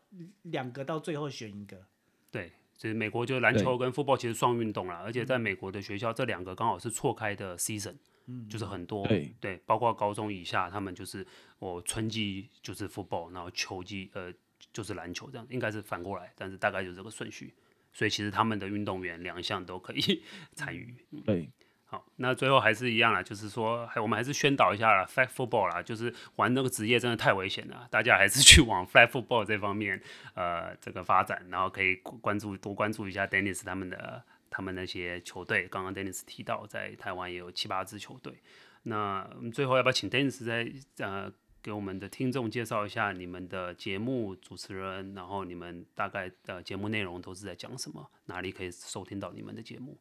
[0.44, 1.84] 两个到最后选一个，
[2.30, 11.26] 对，所以美国就篮球跟 football 其实双运动啦，而且在美国的学校这两个刚好是错开的 season，嗯，就是很多对对，包括高中以下他们就是
[11.58, 14.32] 我春季就是 football，然后秋季呃
[14.78, 17.52] 就是篮球这样，应该是反过来，但是大概就是这个顺序。
[17.92, 20.22] 所以其实他们的运动员两项都可以
[20.54, 20.94] 参与。
[21.26, 21.50] 对，
[21.84, 30.00] 好，那最后还是一样啦，就是说，还我们还是宣导一下啦，flag football 啦，就是玩那个职业真的太危险了，大家还是 去往 flag football 这方面，
[30.34, 35.66] 呃，这个发展，然后可以关注多关注一下 Dennis 他们的他们那些球队。
[35.66, 38.40] 刚刚 Dennis 提到，在台湾也有七八支球队。
[38.84, 40.70] 那最后要不要请 Dennis 再
[41.04, 48.10] 呃给我们的听众介绍一下你们的节目主持人，然后你们大概的节目内容都是在讲什么？
[48.26, 49.96] 哪里可以收听到你们的节目？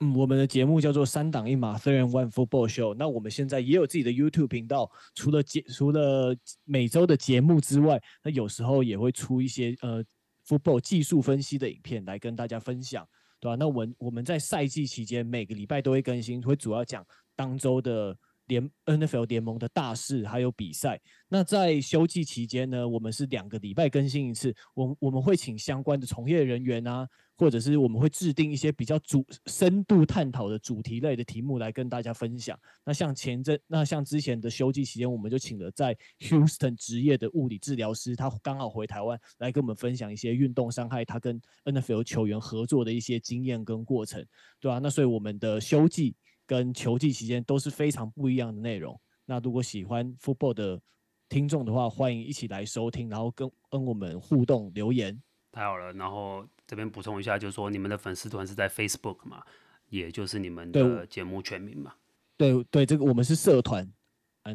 [0.00, 2.94] 嗯，我们的节目叫做三档一码 Third and One Football Show。
[2.94, 10.04] 那我们现在也有自己的 YouTube 频道，除了节除了每周的节目之外，那有时候也会出一些呃
[10.46, 13.54] Football 技术分析的影片来跟大家分享，对吧？
[13.54, 18.16] 那我们我们在赛季期间每个礼拜都会更新，会主要讲当周的
[18.52, 21.00] 联 NFL 联盟的大事还有比赛。
[21.28, 27.08] 那在休季期间呢，我们是两个礼拜更新一次，我我们会请相关的从业人员啊。
[27.34, 32.56] 或者是我们会制定一些比较主深度探讨的主题类的题目来跟大家分享。
[32.84, 44.24] 那像前阵，那像之前的休季期间，我们就请了在 Houston 职业的物理治疗师，他刚好回台湾来跟我们分享一些运动伤害他跟 NFL 球员合作的一些经验跟过程，
[44.60, 46.14] 对啊，那所以我们的休季
[46.52, 49.00] 跟球季期间都是非常不一样的内容。
[49.24, 50.78] 那如果喜欢 Football 的
[51.26, 55.18] 听众的话，欢迎一起来收听，然后跟跟我们互动留言。
[55.50, 59.42] 太好了，然后这边补充一下，就是说你们的粉丝团是在 Facebook 嘛，
[59.88, 61.94] 也就是你们的节目全名嘛。
[62.36, 63.94] 对对，这个我们是社团嗯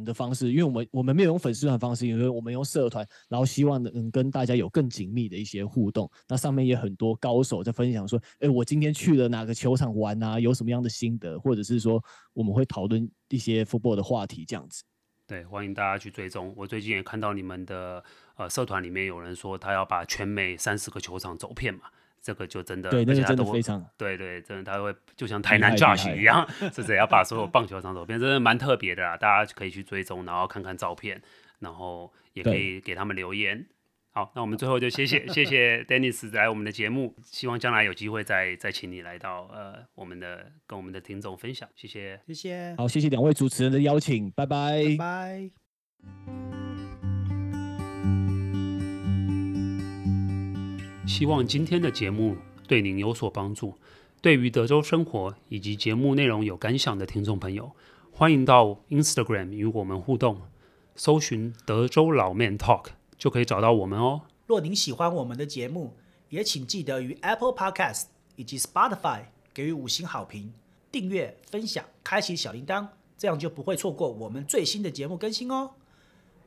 [0.04, 6.10] 的方式，因为我们我们没有用粉丝团方式，因为我们用社团，然后希望能跟大家有更紧密的一些互动。
[6.28, 14.84] 那上面也很多高手在分享说，哎，我今天去了哪个球场玩啊，有什么样的心得，或者是说我们会讨论一些 football 的话题这样子。
[15.26, 16.54] 对，欢迎大家去追踪。
[16.56, 18.02] 我最近也看到你们的
[18.36, 21.82] 呃社团里面有人说他要把全美三十个球场走遍嘛，
[22.22, 28.20] 这个就真的对，那个真的非常对对，真的他会就像台南 Josh 一样，是不是要把所有棒球场走遍？
[28.20, 31.22] 真的蛮特别的啦，大家可以去追踪，然后看看照片，
[31.60, 33.66] 然后也可以给他们留言。
[34.12, 45.52] 好，那我们最后就谢谢谢谢 Dennis 来我们的节目，希望将来有机会再再请你来到呃我们的跟我们的听众分享，谢谢谢谢，好，谢谢两位主持人的邀请，拜拜拜
[51.08, 52.36] 希望今天的节目
[52.68, 53.74] 对您有所帮助。
[54.22, 57.72] 对于德州生活以及节目内容有感想的听众朋友，
[58.12, 60.42] 欢迎到 Instagram 与我们互动，
[60.96, 62.88] 搜寻德州老 Man Talk。
[63.18, 64.22] 就可以找到我们哦。
[64.46, 65.96] 若您喜欢我们的节目，
[66.30, 68.04] 也请记得于 Apple Podcast
[68.36, 69.22] 以及 Spotify
[69.54, 70.54] 给予五星好评、
[70.92, 72.86] 订阅、分享、开启小铃铛，
[73.18, 75.72] 这样就不会错过我们最新的节目更新哦。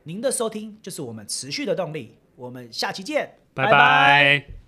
[0.03, 2.13] 您的收听就是我们持续的动力。
[2.37, 4.60] 我们下期见，拜拜。